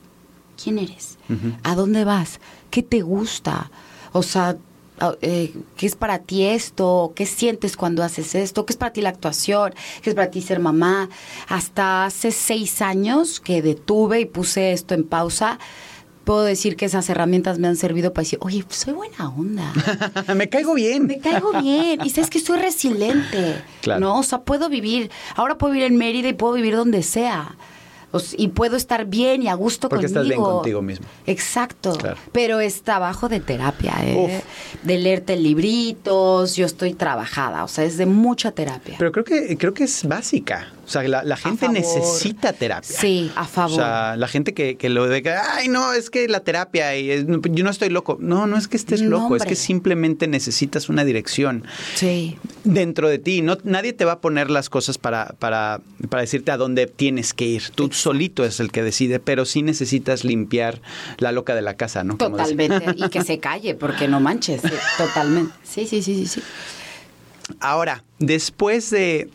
¿quién 0.62 0.78
eres? 0.78 1.18
¿A 1.62 1.74
dónde 1.74 2.04
vas? 2.04 2.40
¿Qué 2.70 2.82
te 2.82 3.02
gusta? 3.02 3.70
O 4.12 4.22
sea, 4.22 4.56
eh, 5.22 5.52
¿qué 5.76 5.86
es 5.86 5.96
para 5.96 6.18
ti 6.18 6.44
esto? 6.44 7.12
¿Qué 7.14 7.26
sientes 7.26 7.76
cuando 7.76 8.02
haces 8.02 8.34
esto? 8.34 8.66
¿Qué 8.66 8.72
es 8.72 8.76
para 8.76 8.92
ti 8.92 9.00
la 9.00 9.08
actuación? 9.10 9.74
¿Qué 10.02 10.10
es 10.10 10.16
para 10.16 10.30
ti 10.30 10.42
ser 10.42 10.60
mamá? 10.60 11.08
Hasta 11.48 12.04
hace 12.04 12.30
seis 12.30 12.82
años 12.82 13.40
que 13.40 13.62
detuve 13.62 14.20
y 14.20 14.26
puse 14.26 14.72
esto 14.72 14.94
en 14.94 15.04
pausa. 15.04 15.58
Puedo 16.24 16.42
decir 16.42 16.76
que 16.76 16.84
esas 16.84 17.08
herramientas 17.08 17.58
me 17.58 17.66
han 17.66 17.76
servido 17.76 18.12
para 18.12 18.22
decir, 18.22 18.38
oye, 18.42 18.64
soy 18.68 18.92
buena 18.92 19.30
onda. 19.30 19.72
Me 20.36 20.48
caigo 20.48 20.74
bien. 20.74 21.06
Me 21.06 21.18
caigo 21.18 21.60
bien. 21.60 22.00
Y 22.04 22.10
sabes 22.10 22.30
que 22.30 22.38
soy 22.40 22.58
resiliente. 22.60 23.62
Claro. 23.80 24.00
¿No? 24.00 24.18
O 24.18 24.22
sea, 24.22 24.42
puedo 24.42 24.68
vivir. 24.68 25.10
Ahora 25.34 25.56
puedo 25.56 25.72
vivir 25.72 25.86
en 25.86 25.96
Mérida 25.96 26.28
y 26.28 26.34
puedo 26.34 26.52
vivir 26.52 26.76
donde 26.76 27.02
sea. 27.02 27.56
Y 28.36 28.48
puedo 28.48 28.76
estar 28.76 29.06
bien 29.06 29.42
y 29.42 29.48
a 29.48 29.54
gusto 29.54 29.88
Porque 29.88 30.06
conmigo. 30.06 30.20
estás 30.22 30.28
bien 30.28 30.42
contigo 30.42 30.82
mismo. 30.82 31.06
Exacto. 31.26 31.92
Claro. 31.92 32.16
Pero 32.32 32.60
es 32.60 32.82
trabajo 32.82 33.28
de 33.28 33.40
terapia, 33.40 33.94
¿eh? 34.02 34.42
De 34.82 34.98
leerte 34.98 35.36
libritos. 35.36 36.56
Yo 36.56 36.66
estoy 36.66 36.94
trabajada. 36.94 37.62
O 37.64 37.68
sea, 37.68 37.84
es 37.84 37.96
de 37.96 38.06
mucha 38.06 38.50
terapia. 38.50 38.96
Pero 38.98 39.12
creo 39.12 39.24
que, 39.24 39.56
creo 39.56 39.74
que 39.74 39.84
es 39.84 40.04
básica. 40.06 40.72
O 40.90 40.92
sea, 40.92 41.04
la, 41.04 41.22
la 41.22 41.36
gente 41.36 41.68
necesita 41.68 42.52
terapia. 42.52 42.90
Sí, 42.98 43.30
a 43.36 43.44
favor. 43.46 43.70
O 43.70 43.76
sea, 43.76 44.16
la 44.16 44.26
gente 44.26 44.54
que, 44.54 44.76
que 44.76 44.88
lo 44.88 45.06
de 45.06 45.22
que, 45.22 45.30
ay, 45.30 45.68
no, 45.68 45.92
es 45.92 46.10
que 46.10 46.26
la 46.26 46.40
terapia, 46.40 46.96
y 46.96 47.12
es- 47.12 47.26
yo 47.28 47.62
no 47.62 47.70
estoy 47.70 47.90
loco. 47.90 48.18
No, 48.20 48.48
no 48.48 48.56
es 48.56 48.66
que 48.66 48.76
estés 48.76 49.00
No, 49.02 49.10
loco, 49.10 49.36
es 49.36 49.44
que 49.44 49.54
simplemente 49.54 50.26
necesitas 50.26 50.88
una 50.88 51.04
dirección 51.04 51.64
sí. 51.94 52.36
dentro 52.64 53.08
de 53.08 53.20
ti. 53.20 53.40
No, 53.40 53.56
nadie 53.62 53.92
te 53.92 54.04
va 54.04 54.14
a 54.14 54.20
poner 54.20 54.50
las 54.50 54.68
cosas 54.68 54.98
para, 54.98 55.36
para, 55.38 55.80
para 56.08 56.22
decirte 56.22 56.50
a 56.50 56.56
dónde 56.56 56.88
tienes 56.88 57.34
que 57.34 57.44
ir. 57.46 57.62
Tú 57.72 57.92
solito 57.92 58.44
es 58.44 58.58
el 58.58 58.72
que 58.72 58.82
decide, 58.82 59.20
pero 59.20 59.44
sí 59.44 59.62
necesitas 59.62 60.24
limpiar 60.24 60.80
la 61.18 61.30
loca 61.30 61.54
de 61.54 61.62
la 61.62 61.74
casa, 61.74 62.02
¿no? 62.02 62.18
Como. 62.18 62.36
Totalmente. 62.36 62.84
y 62.96 63.08
que 63.10 63.22
se 63.22 63.38
calle, 63.38 63.76
porque 63.76 64.08
no 64.08 64.18
manches. 64.18 64.60
Totalmente. 64.98 65.52
Sí, 65.62 65.86
sí, 65.86 66.02
sí, 66.02 66.16
sí, 66.16 66.26
sí. 66.26 66.42
Ahora, 67.60 68.02
después 68.18 68.90
de 68.90 69.28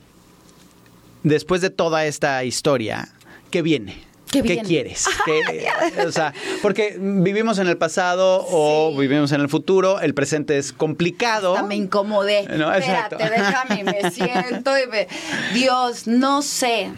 después 1.26 1.60
de 1.62 1.70
toda 1.70 2.06
esta 2.06 2.44
historia, 2.44 3.10
¿qué 3.52 3.62
viene? 3.62 4.04
¿Qué 4.32 4.42
viene? 4.42 4.64
quieres? 4.64 5.06
¿Qué- 5.26 5.68
o 6.06 6.12
sea, 6.12 6.34
porque 6.62 6.98
vivimos 7.00 7.58
en 7.60 7.68
el 7.68 7.78
pasado 7.78 8.46
o 8.50 8.96
vivimos 8.98 9.32
en 9.32 9.42
el 9.42 9.50
futuro, 9.50 10.00
el 10.02 10.14
presente 10.14 10.58
es 10.58 10.72
complicado. 10.74 11.56
Hasta 11.56 11.68
me 11.68 11.76
incomodé. 11.76 12.46
No, 12.58 12.74
exacto. 12.74 13.18
Espérate, 13.18 13.42
déjame, 13.42 13.84
me 13.84 14.12
siento 14.12 14.72
y 14.78 14.88
me... 14.88 15.08
Dios, 15.54 16.08
no 16.08 16.42
sé. 16.42 16.92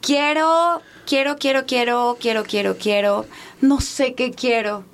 Quiero, 0.00 0.82
quiero, 1.06 1.36
quiero, 1.36 1.64
quiero, 1.66 2.16
quiero, 2.20 2.44
quiero, 2.44 2.76
quiero. 2.76 3.26
No 3.60 3.80
sé 3.80 4.14
qué 4.14 4.32
quiero. 4.32 4.84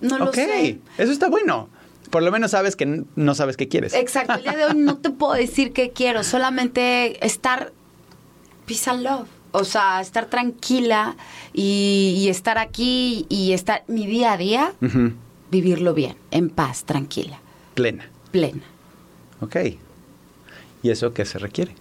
No 0.00 0.18
lo 0.18 0.26
ok, 0.26 0.34
sé. 0.34 0.78
eso 0.98 1.12
está 1.12 1.28
bueno. 1.28 1.68
Por 2.10 2.22
lo 2.22 2.30
menos 2.30 2.50
sabes 2.52 2.76
que 2.76 3.04
no 3.16 3.34
sabes 3.34 3.56
qué 3.56 3.68
quieres. 3.68 3.94
Exacto, 3.94 4.34
el 4.34 4.42
día 4.42 4.52
de 4.52 4.64
hoy 4.66 4.74
no 4.76 4.98
te 4.98 5.10
puedo 5.10 5.32
decir 5.32 5.72
qué 5.72 5.90
quiero, 5.90 6.22
solamente 6.24 7.24
estar 7.26 7.72
peace 8.66 8.88
and 8.90 9.02
love. 9.02 9.28
O 9.52 9.64
sea, 9.64 10.00
estar 10.00 10.26
tranquila 10.26 11.14
y, 11.52 12.14
y 12.18 12.28
estar 12.28 12.56
aquí 12.56 13.26
y 13.28 13.52
estar 13.52 13.84
mi 13.86 14.06
día 14.06 14.32
a 14.32 14.36
día, 14.38 14.72
vivirlo 15.50 15.92
bien, 15.92 16.16
en 16.30 16.48
paz, 16.48 16.84
tranquila, 16.84 17.38
Plena. 17.74 18.08
plena. 18.30 18.62
Ok. 19.40 19.56
¿Y 20.82 20.90
eso 20.90 21.12
qué 21.12 21.26
se 21.26 21.38
requiere? 21.38 21.74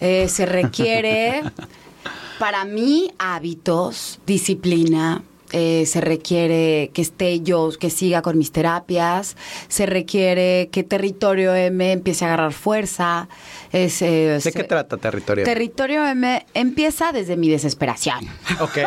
Eh, 0.00 0.28
se 0.28 0.46
requiere, 0.46 1.42
para 2.40 2.64
mí, 2.64 3.12
hábitos, 3.18 4.18
disciplina. 4.26 5.22
Eh, 5.52 5.84
se 5.86 6.00
requiere 6.00 6.90
que 6.94 7.02
esté 7.02 7.40
yo, 7.40 7.70
que 7.78 7.90
siga 7.90 8.22
con 8.22 8.38
mis 8.38 8.52
terapias. 8.52 9.36
Se 9.68 9.86
requiere 9.86 10.68
que 10.72 10.82
Territorio 10.84 11.54
M 11.54 11.92
empiece 11.92 12.24
a 12.24 12.28
agarrar 12.28 12.52
fuerza. 12.52 13.28
Es, 13.72 14.02
eh, 14.02 14.06
¿De 14.28 14.40
se- 14.40 14.52
qué 14.52 14.64
trata 14.64 14.96
territorio? 14.96 15.44
Territorio 15.44 16.06
M 16.06 16.46
empieza 16.54 17.12
desde 17.12 17.36
mi 17.36 17.48
desesperación. 17.48 18.18
Ok. 18.60 18.78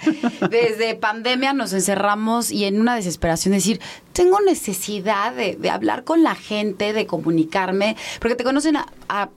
Desde 0.50 0.94
pandemia 0.94 1.52
nos 1.52 1.72
encerramos 1.72 2.50
y 2.50 2.64
en 2.64 2.80
una 2.80 2.94
desesperación 2.96 3.54
decir, 3.54 3.80
tengo 4.12 4.40
necesidad 4.40 5.32
de, 5.34 5.56
de 5.56 5.70
hablar 5.70 6.04
con 6.04 6.22
la 6.22 6.34
gente, 6.34 6.92
de 6.92 7.06
comunicarme, 7.06 7.96
porque 8.20 8.34
te 8.36 8.44
conocen 8.44 8.76
a- 8.76 8.86
a- 9.08 9.30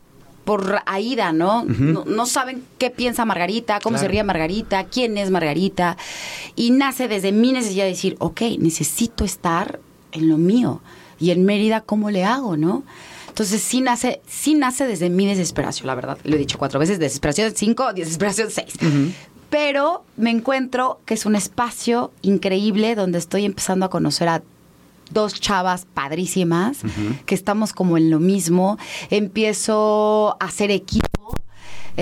por 0.50 0.82
Aida, 0.88 1.32
¿no? 1.32 1.64
¿no? 1.64 2.06
no 2.06 2.26
saben 2.26 2.64
qué 2.80 2.90
piensa 2.90 3.24
Margarita, 3.24 3.80
cómo 3.84 4.00
se 4.00 4.08
ríe 4.08 4.24
Margarita, 4.24 4.86
quién 4.86 5.16
es 5.20 5.30
Margarita. 5.30 5.96
Y 6.56 6.72
nace 6.72 7.08
desde 7.08 7.32
mi 7.32 7.52
necesidad 7.52 7.84
de 7.84 7.92
decir, 7.92 8.16
ok, 8.18 8.42
necesito 8.58 9.24
estar 9.24 9.80
en 10.12 10.28
lo 10.28 10.40
mío. 10.40 10.82
Y 11.20 11.30
en 11.30 11.46
Mérida, 11.46 11.82
¿cómo 11.82 12.10
le 12.10 12.24
hago, 12.24 12.58
no? 12.58 12.82
Entonces 13.28 13.62
sí 13.62 13.82
nace, 13.82 14.22
sí 14.28 14.56
nace 14.56 14.88
desde 14.88 15.12
mi 15.12 15.28
desesperación, 15.28 15.86
la 15.86 15.94
verdad. 15.94 16.18
Lo 16.24 16.36
he 16.36 16.40
dicho 16.40 16.58
cuatro 16.58 16.80
veces, 16.80 16.98
desesperación 16.98 17.54
cinco, 17.56 17.94
desesperación 17.94 18.50
seis. 18.50 18.74
Pero 19.52 20.04
me 20.18 20.32
encuentro 20.32 21.00
que 21.06 21.14
es 21.14 21.28
un 21.28 21.36
espacio 21.36 22.12
increíble 22.24 22.96
donde 22.96 23.20
estoy 23.20 23.46
empezando 23.46 23.86
a 23.86 23.92
conocer 23.92 24.30
a 24.30 24.42
dos 25.10 25.40
chavas 25.40 25.86
padrísimas, 25.94 26.80
que 27.26 27.36
estamos 27.36 27.74
como 27.74 27.98
en 27.98 28.10
lo 28.10 28.20
mismo. 28.20 28.78
Empiezo 29.10 30.38
a 30.40 30.46
hacer 30.46 30.72
equipo. 30.72 31.39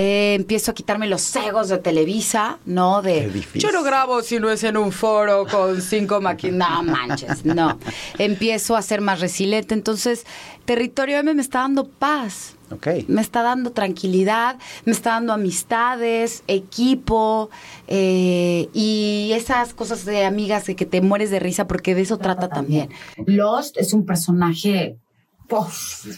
Eh, 0.00 0.34
empiezo 0.34 0.70
a 0.70 0.74
quitarme 0.74 1.08
los 1.08 1.22
cegos 1.22 1.68
de 1.70 1.78
Televisa, 1.78 2.60
¿no? 2.66 3.02
De 3.02 3.28
yo 3.54 3.72
no 3.72 3.82
grabo 3.82 4.22
si 4.22 4.38
no 4.38 4.48
es 4.48 4.62
en 4.62 4.76
un 4.76 4.92
foro 4.92 5.44
con 5.44 5.82
cinco 5.82 6.20
máquinas. 6.20 6.84
No 6.84 6.92
manches, 6.92 7.44
no. 7.44 7.76
Empiezo 8.16 8.76
a 8.76 8.82
ser 8.82 9.00
más 9.00 9.18
resiliente. 9.18 9.74
Entonces, 9.74 10.24
Territorio 10.66 11.18
M 11.18 11.34
me 11.34 11.42
está 11.42 11.62
dando 11.62 11.88
paz. 11.88 12.54
Okay. 12.70 13.06
Me 13.08 13.20
está 13.20 13.42
dando 13.42 13.72
tranquilidad, 13.72 14.58
me 14.84 14.92
está 14.92 15.10
dando 15.14 15.32
amistades, 15.32 16.44
equipo 16.46 17.50
eh, 17.88 18.68
y 18.72 19.30
esas 19.32 19.74
cosas 19.74 20.04
de 20.04 20.24
amigas 20.26 20.66
de 20.66 20.76
que 20.76 20.86
te 20.86 21.00
mueres 21.00 21.32
de 21.32 21.40
risa 21.40 21.66
porque 21.66 21.96
de 21.96 22.02
eso 22.02 22.18
trata 22.18 22.48
también. 22.48 22.90
Lost 23.26 23.76
es 23.76 23.92
un 23.92 24.06
personaje 24.06 24.96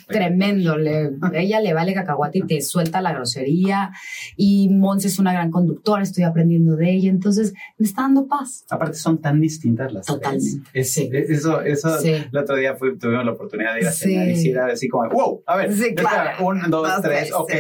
tremendo. 0.07 0.77
Le, 0.77 1.11
ella 1.35 1.61
le 1.61 1.73
vale 1.73 1.95
cacahuate 1.95 2.39
y 2.39 2.43
te 2.43 2.61
suelta 2.61 3.01
la 3.01 3.13
grosería. 3.13 3.91
Y 4.37 4.69
Mons 4.69 5.05
es 5.05 5.19
una 5.19 5.33
gran 5.33 5.51
conductora, 5.51 6.03
estoy 6.03 6.25
aprendiendo 6.25 6.77
de 6.77 6.91
ella. 6.91 7.11
Entonces, 7.11 7.55
me 7.79 7.87
está 7.87 8.03
dando 8.03 8.27
paz. 8.27 8.65
Aparte, 8.71 8.95
son 8.95 9.21
tan 9.21 9.41
distintas 9.41 9.93
las 9.93 10.07
Totalmente. 10.07 10.85
sí. 10.85 11.09
Eso, 11.13 11.61
eso 11.63 11.99
el 11.99 12.37
otro 12.37 12.57
día 12.57 12.75
fui, 12.75 12.99
tuvimos 12.99 13.25
la 13.25 13.33
oportunidad 13.33 13.75
de 13.75 13.81
ir 13.81 13.87
a 13.87 13.93
cenar 13.93 14.29
y 14.29 14.73
así 14.73 14.89
como, 14.89 15.09
wow, 15.11 15.43
a 15.47 15.57
ver, 15.57 15.73
sí, 15.73 15.95
claro. 15.95 16.47
un, 16.47 16.71
dos, 16.71 16.89
tres, 17.03 17.33
ok. 17.33 17.53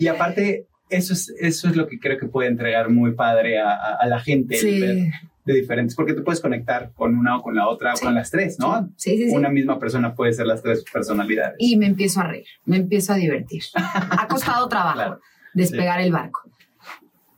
Y 0.00 0.06
aparte, 0.08 0.66
eso 0.88 1.12
es, 1.12 1.32
eso 1.40 1.68
es 1.68 1.76
lo 1.76 1.86
que 1.86 1.98
creo 1.98 2.18
que 2.18 2.26
puede 2.26 2.48
entregar 2.48 2.90
muy 2.90 3.14
padre 3.14 3.58
a, 3.58 3.74
a, 3.74 4.06
la 4.06 4.20
gente. 4.20 4.56
Sí 4.56 5.10
de 5.46 5.54
diferentes, 5.54 5.94
porque 5.94 6.12
te 6.12 6.22
puedes 6.22 6.40
conectar 6.40 6.92
con 6.92 7.16
una 7.16 7.38
o 7.38 7.42
con 7.42 7.54
la 7.54 7.68
otra 7.68 7.94
o 7.94 7.98
con 7.98 8.14
las 8.14 8.30
tres, 8.30 8.58
¿no? 8.58 8.90
Sí, 8.96 9.16
sí, 9.16 9.30
sí. 9.30 9.34
Una 9.34 9.48
misma 9.48 9.78
persona 9.78 10.14
puede 10.14 10.32
ser 10.32 10.46
las 10.46 10.60
tres 10.60 10.84
personalidades. 10.92 11.56
Y 11.60 11.76
me 11.76 11.86
empiezo 11.86 12.20
a 12.20 12.24
reír, 12.24 12.46
me 12.64 12.76
empiezo 12.76 13.12
a 13.12 13.16
divertir. 13.16 13.62
ha 13.74 14.26
costado 14.28 14.68
trabajo 14.68 15.20
despegar 15.54 16.00
el 16.00 16.12
barco. 16.12 16.50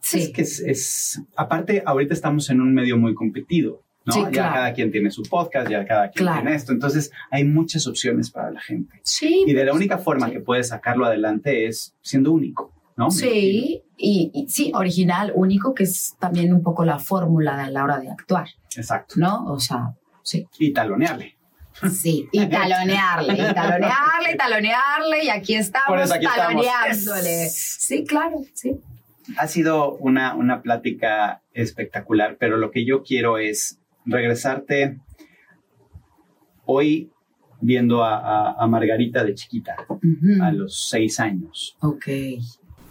Sí. 0.01 0.21
Es 0.21 0.31
que 0.31 0.43
es, 0.43 1.23
aparte, 1.37 1.83
ahorita 1.85 2.15
estamos 2.15 2.49
en 2.49 2.63
un 2.63 2.73
medio 2.73 2.97
muy 2.97 3.15
competido. 3.15 3.85
¿no? 4.07 4.31
Ya 4.31 4.55
cada 4.55 4.73
quien 4.73 4.91
tiene 4.91 5.11
su 5.11 5.23
podcast, 5.23 5.71
ya 5.71 5.85
cada 5.85 6.11
quien 6.11 6.33
tiene 6.33 6.55
esto. 6.55 6.73
Entonces, 6.73 7.13
hay 7.31 7.45
muchas 7.45 7.87
opciones 7.87 8.31
para 8.31 8.51
la 8.51 8.61
gente. 8.61 9.01
Sí. 9.05 9.45
Y 9.47 9.53
de 9.53 9.67
la 9.67 9.75
única 9.75 9.99
forma 9.99 10.31
que 10.31 10.41
puedes 10.41 10.69
sacarlo 10.69 11.05
adelante 11.05 11.67
es 11.67 11.95
siendo 12.01 12.33
único. 12.33 12.73
Sí, 13.11 13.83
y, 13.97 14.47
sí, 14.49 14.73
original, 14.75 15.33
único, 15.35 15.75
que 15.75 15.85
es 15.85 16.17
también 16.19 16.53
un 16.53 16.63
poco 16.63 16.85
la 16.85 16.99
fórmula 16.99 17.65
a 17.65 17.71
la 17.71 17.85
hora 17.85 17.99
de 17.99 18.11
actuar. 18.11 18.49
Exacto. 18.77 19.15
¿No? 19.19 19.47
O 19.47 19.61
sea, 19.61 19.95
sí. 20.23 20.47
Y 20.59 20.73
talonearle. 20.73 21.37
Sí, 21.91 22.29
y 22.33 22.47
talonearle, 22.49 23.35
y 23.35 23.55
talonearle, 23.55 24.33
y 24.35 24.37
talonearle, 24.37 25.25
y 25.25 25.29
aquí 25.29 25.55
estamos 25.55 26.09
taloneándole. 26.09 27.49
Sí, 27.51 28.05
claro, 28.05 28.43
sí. 28.53 28.81
Ha 29.37 29.47
sido 29.47 29.95
una, 29.97 30.35
una 30.35 30.63
plática 30.63 31.43
espectacular, 31.53 32.37
pero 32.39 32.57
lo 32.57 32.71
que 32.71 32.85
yo 32.85 33.03
quiero 33.03 33.39
es 33.39 33.79
regresarte 34.07 34.99
hoy 36.65 37.13
viendo 37.61 38.05
a, 38.05 38.67
Margarita 38.69 39.25
de 39.25 39.35
chiquita, 39.35 39.77
a 40.41 40.53
los 40.53 40.89
seis 40.89 41.21
años. 41.21 41.77
Ok. 41.81 42.07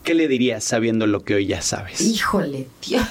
¿Qué 0.07 0.13
le 0.13 0.29
dirías 0.29 0.63
sabiendo 0.63 1.05
lo 1.05 1.25
que 1.25 1.35
hoy 1.35 1.47
ya 1.47 1.61
sabes? 1.61 1.99
Híjole, 1.99 2.69
tío. 2.79 3.01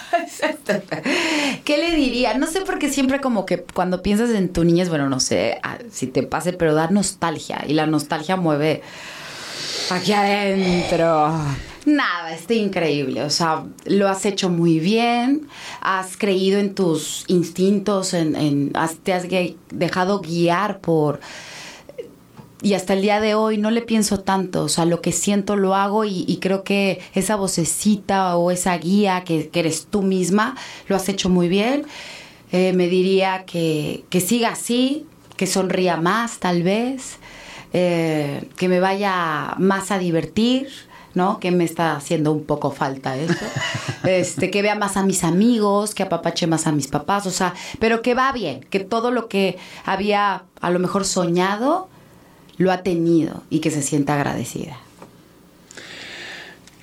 ¿Qué 1.66 1.76
le 1.76 1.94
diría? 1.94 2.38
No 2.38 2.46
sé 2.46 2.62
porque 2.62 2.88
siempre 2.88 3.20
como 3.20 3.44
que 3.44 3.58
cuando 3.58 4.00
piensas 4.00 4.30
en 4.30 4.50
tu 4.50 4.64
niñez, 4.64 4.88
bueno, 4.88 5.06
no 5.10 5.20
sé 5.20 5.60
si 5.92 6.06
te 6.06 6.22
pase, 6.22 6.54
pero 6.54 6.72
da 6.72 6.88
nostalgia 6.88 7.62
y 7.68 7.74
la 7.74 7.86
nostalgia 7.86 8.36
mueve 8.36 8.80
aquí 9.90 10.14
adentro. 10.14 11.38
Nada, 11.84 12.32
está 12.32 12.54
increíble. 12.54 13.24
O 13.24 13.30
sea, 13.30 13.66
lo 13.84 14.08
has 14.08 14.24
hecho 14.24 14.48
muy 14.48 14.80
bien. 14.80 15.48
Has 15.82 16.16
creído 16.16 16.58
en 16.58 16.74
tus 16.74 17.24
instintos, 17.26 18.14
en, 18.14 18.72
te 19.02 19.12
has 19.12 19.26
dejado 19.70 20.20
guiar 20.20 20.80
por 20.80 21.20
y 22.66 22.74
hasta 22.74 22.94
el 22.94 23.02
día 23.02 23.20
de 23.20 23.36
hoy 23.36 23.58
no 23.58 23.70
le 23.70 23.80
pienso 23.80 24.18
tanto, 24.18 24.64
o 24.64 24.68
sea, 24.68 24.86
lo 24.86 25.00
que 25.00 25.12
siento 25.12 25.54
lo 25.54 25.76
hago 25.76 26.04
y, 26.04 26.36
creo 26.40 26.64
que 26.64 27.00
esa 27.14 27.36
vocecita 27.36 28.36
o 28.36 28.50
esa 28.50 28.76
guía 28.76 29.22
que, 29.22 29.48
eres 29.52 29.86
tú 29.88 30.02
misma, 30.02 30.56
lo 30.88 30.96
has 30.96 31.08
hecho 31.08 31.28
muy 31.28 31.48
bien. 31.48 31.86
Eh, 32.50 32.72
me 32.72 32.88
diría 32.88 33.44
que, 33.46 34.04
que, 34.10 34.20
siga 34.20 34.48
así, 34.48 35.06
que 35.36 35.46
sonría 35.46 35.96
más 35.96 36.40
tal 36.40 36.64
vez, 36.64 37.18
eh, 37.72 38.48
que 38.56 38.68
me 38.68 38.80
vaya 38.80 39.54
más 39.58 39.92
a 39.92 40.00
divertir, 40.00 40.66
¿no? 41.14 41.38
Que 41.38 41.52
me 41.52 41.62
está 41.62 41.94
haciendo 41.94 42.32
un 42.32 42.42
poco 42.46 42.72
falta 42.72 43.16
eso. 43.16 43.34
Este, 44.02 44.52
que 44.52 44.62
vea 44.62 44.76
más 44.76 44.96
a 44.96 45.04
mis 45.04 45.24
amigos, 45.24 45.92
que 45.92 46.04
apapache 46.04 46.46
más 46.46 46.68
a 46.68 46.72
mis 46.72 46.86
papás, 46.86 47.26
o 47.26 47.32
sea, 47.32 47.54
pero 47.80 48.02
que 48.02 48.14
va 48.14 48.30
bien, 48.30 48.60
que 48.70 48.78
todo 48.78 49.10
lo 49.10 49.28
que 49.28 49.58
había 49.84 50.44
a 50.60 50.70
lo 50.70 50.78
mejor 50.78 51.04
soñado, 51.04 51.88
lo 52.58 52.72
ha 52.72 52.82
tenido 52.82 53.42
y 53.50 53.60
que 53.60 53.70
se 53.70 53.82
sienta 53.82 54.14
agradecida. 54.14 54.78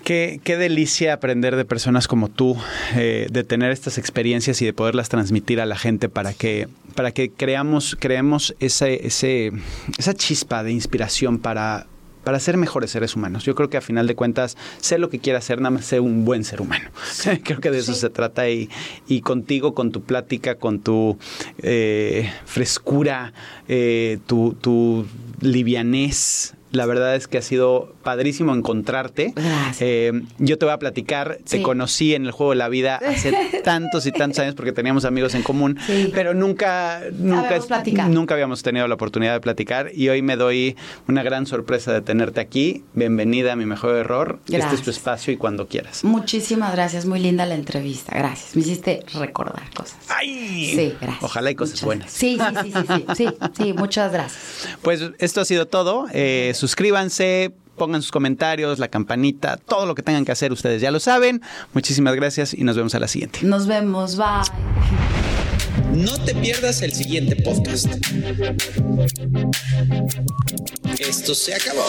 Qué, 0.03 0.41
qué, 0.43 0.57
delicia 0.57 1.13
aprender 1.13 1.55
de 1.55 1.63
personas 1.63 2.09
como 2.09 2.27
tú, 2.27 2.57
eh, 2.95 3.27
de 3.31 3.43
tener 3.45 3.71
estas 3.71 3.97
experiencias 3.97 4.61
y 4.61 4.65
de 4.65 4.73
poderlas 4.73 5.07
transmitir 5.07 5.61
a 5.61 5.65
la 5.65 5.77
gente 5.77 6.09
para 6.09 6.33
que, 6.33 6.67
para 6.93 7.13
que 7.13 7.31
creamos, 7.31 7.95
creemos 7.97 8.53
ese, 8.59 9.07
ese, 9.07 9.53
esa 9.97 10.13
chispa 10.13 10.61
de 10.61 10.73
inspiración 10.73 11.39
para, 11.39 11.87
para 12.23 12.39
ser 12.39 12.57
mejores 12.57 12.91
seres 12.91 13.15
humanos. 13.15 13.43
Yo 13.43 13.55
creo 13.55 13.69
que 13.69 13.77
a 13.77 13.81
final 13.81 14.07
de 14.07 14.15
cuentas, 14.15 14.57
sé 14.79 14.97
lo 14.97 15.09
que 15.09 15.19
quiera 15.19 15.39
hacer, 15.39 15.59
nada 15.59 15.71
más 15.71 15.85
ser 15.85 16.01
un 16.01 16.25
buen 16.25 16.43
ser 16.43 16.61
humano. 16.61 16.89
creo 17.43 17.59
que 17.59 17.71
de 17.71 17.79
eso 17.79 17.93
se 17.93 18.09
trata 18.09 18.49
y, 18.49 18.69
y, 19.07 19.21
contigo, 19.21 19.73
con 19.73 19.91
tu 19.91 20.01
plática, 20.01 20.55
con 20.55 20.79
tu 20.79 21.17
eh, 21.59 22.31
frescura, 22.45 23.33
eh, 23.67 24.19
tu, 24.25 24.55
tu 24.59 25.05
livianez, 25.41 26.53
la 26.73 26.87
verdad 26.87 27.15
es 27.15 27.27
que 27.27 27.37
ha 27.37 27.41
sido 27.43 27.93
padrísimo 28.03 28.53
encontrarte. 28.53 29.33
Eh, 29.79 30.23
yo 30.39 30.57
te 30.57 30.65
voy 30.65 30.73
a 30.73 30.79
platicar, 30.79 31.37
te 31.47 31.61
conocí 31.61 32.15
en 32.15 32.25
el 32.25 32.31
juego 32.31 32.51
de 32.51 32.57
la 32.57 32.67
vida 32.67 32.95
hace 32.95 33.31
tantos 33.63 34.07
y 34.07 34.11
tantos 34.11 34.39
años 34.39 34.55
porque 34.55 34.71
teníamos 34.71 35.05
amigos 35.05 35.35
en 35.35 35.43
común, 35.43 35.77
pero 36.13 36.33
nunca, 36.33 37.01
nunca, 37.11 37.59
nunca 38.07 38.33
habíamos 38.33 38.63
tenido 38.63 38.87
la 38.87 38.95
oportunidad 38.95 39.33
de 39.33 39.39
platicar 39.39 39.91
y 39.93 40.09
hoy 40.09 40.23
me 40.23 40.35
doy 40.35 40.75
una 41.07 41.21
gran 41.21 41.45
sorpresa 41.45 41.93
de 41.93 42.01
tenerte 42.01 42.41
aquí. 42.41 42.83
Bienvenida 42.93 43.53
a 43.53 43.55
mi 43.55 43.67
mejor 43.67 43.95
error. 43.95 44.39
Este 44.47 44.73
es 44.73 44.81
tu 44.81 44.89
espacio 44.89 45.31
y 45.31 45.37
cuando 45.37 45.67
quieras. 45.67 46.03
Muchísimas 46.03 46.73
gracias, 46.73 47.05
muy 47.05 47.19
linda 47.19 47.45
la 47.45 47.53
entrevista. 47.53 48.17
Gracias. 48.17 48.55
Me 48.55 48.63
hiciste 48.63 49.05
recordar 49.13 49.69
cosas. 49.75 49.97
¡Ay! 50.09 50.73
Sí, 50.75 50.95
gracias. 50.99 51.23
Ojalá 51.23 51.49
hay 51.49 51.55
cosas 51.55 51.83
buenas. 51.83 52.11
Sí, 52.11 52.39
sí, 52.63 52.71
sí, 52.71 52.79
sí, 52.87 53.05
sí, 53.15 53.27
sí, 53.55 53.73
muchas 53.73 54.11
gracias. 54.11 54.41
Pues 54.81 55.01
esto 55.19 55.41
ha 55.41 55.45
sido 55.45 55.67
todo. 55.67 56.07
Eh, 56.13 56.51
suscríbanse, 56.63 57.51
pongan 57.77 58.01
sus 58.01 58.11
comentarios, 58.11 58.79
la 58.79 58.87
campanita, 58.87 59.57
todo 59.57 59.85
lo 59.85 59.95
que 59.95 60.01
tengan 60.01 60.23
que 60.23 60.31
hacer, 60.31 60.53
ustedes 60.53 60.81
ya 60.81 60.91
lo 60.91 61.01
saben. 61.01 61.41
Muchísimas 61.73 62.15
gracias 62.15 62.53
y 62.53 62.63
nos 62.63 62.77
vemos 62.77 62.95
a 62.95 63.01
la 63.01 63.09
siguiente. 63.09 63.39
Nos 63.41 63.67
vemos, 63.67 64.15
bye. 64.15 64.25
No 65.93 66.17
te 66.23 66.33
pierdas 66.35 66.81
el 66.81 66.93
siguiente 66.93 67.35
podcast. 67.35 67.87
Esto 70.99 71.35
se 71.35 71.53
acabó. 71.53 71.83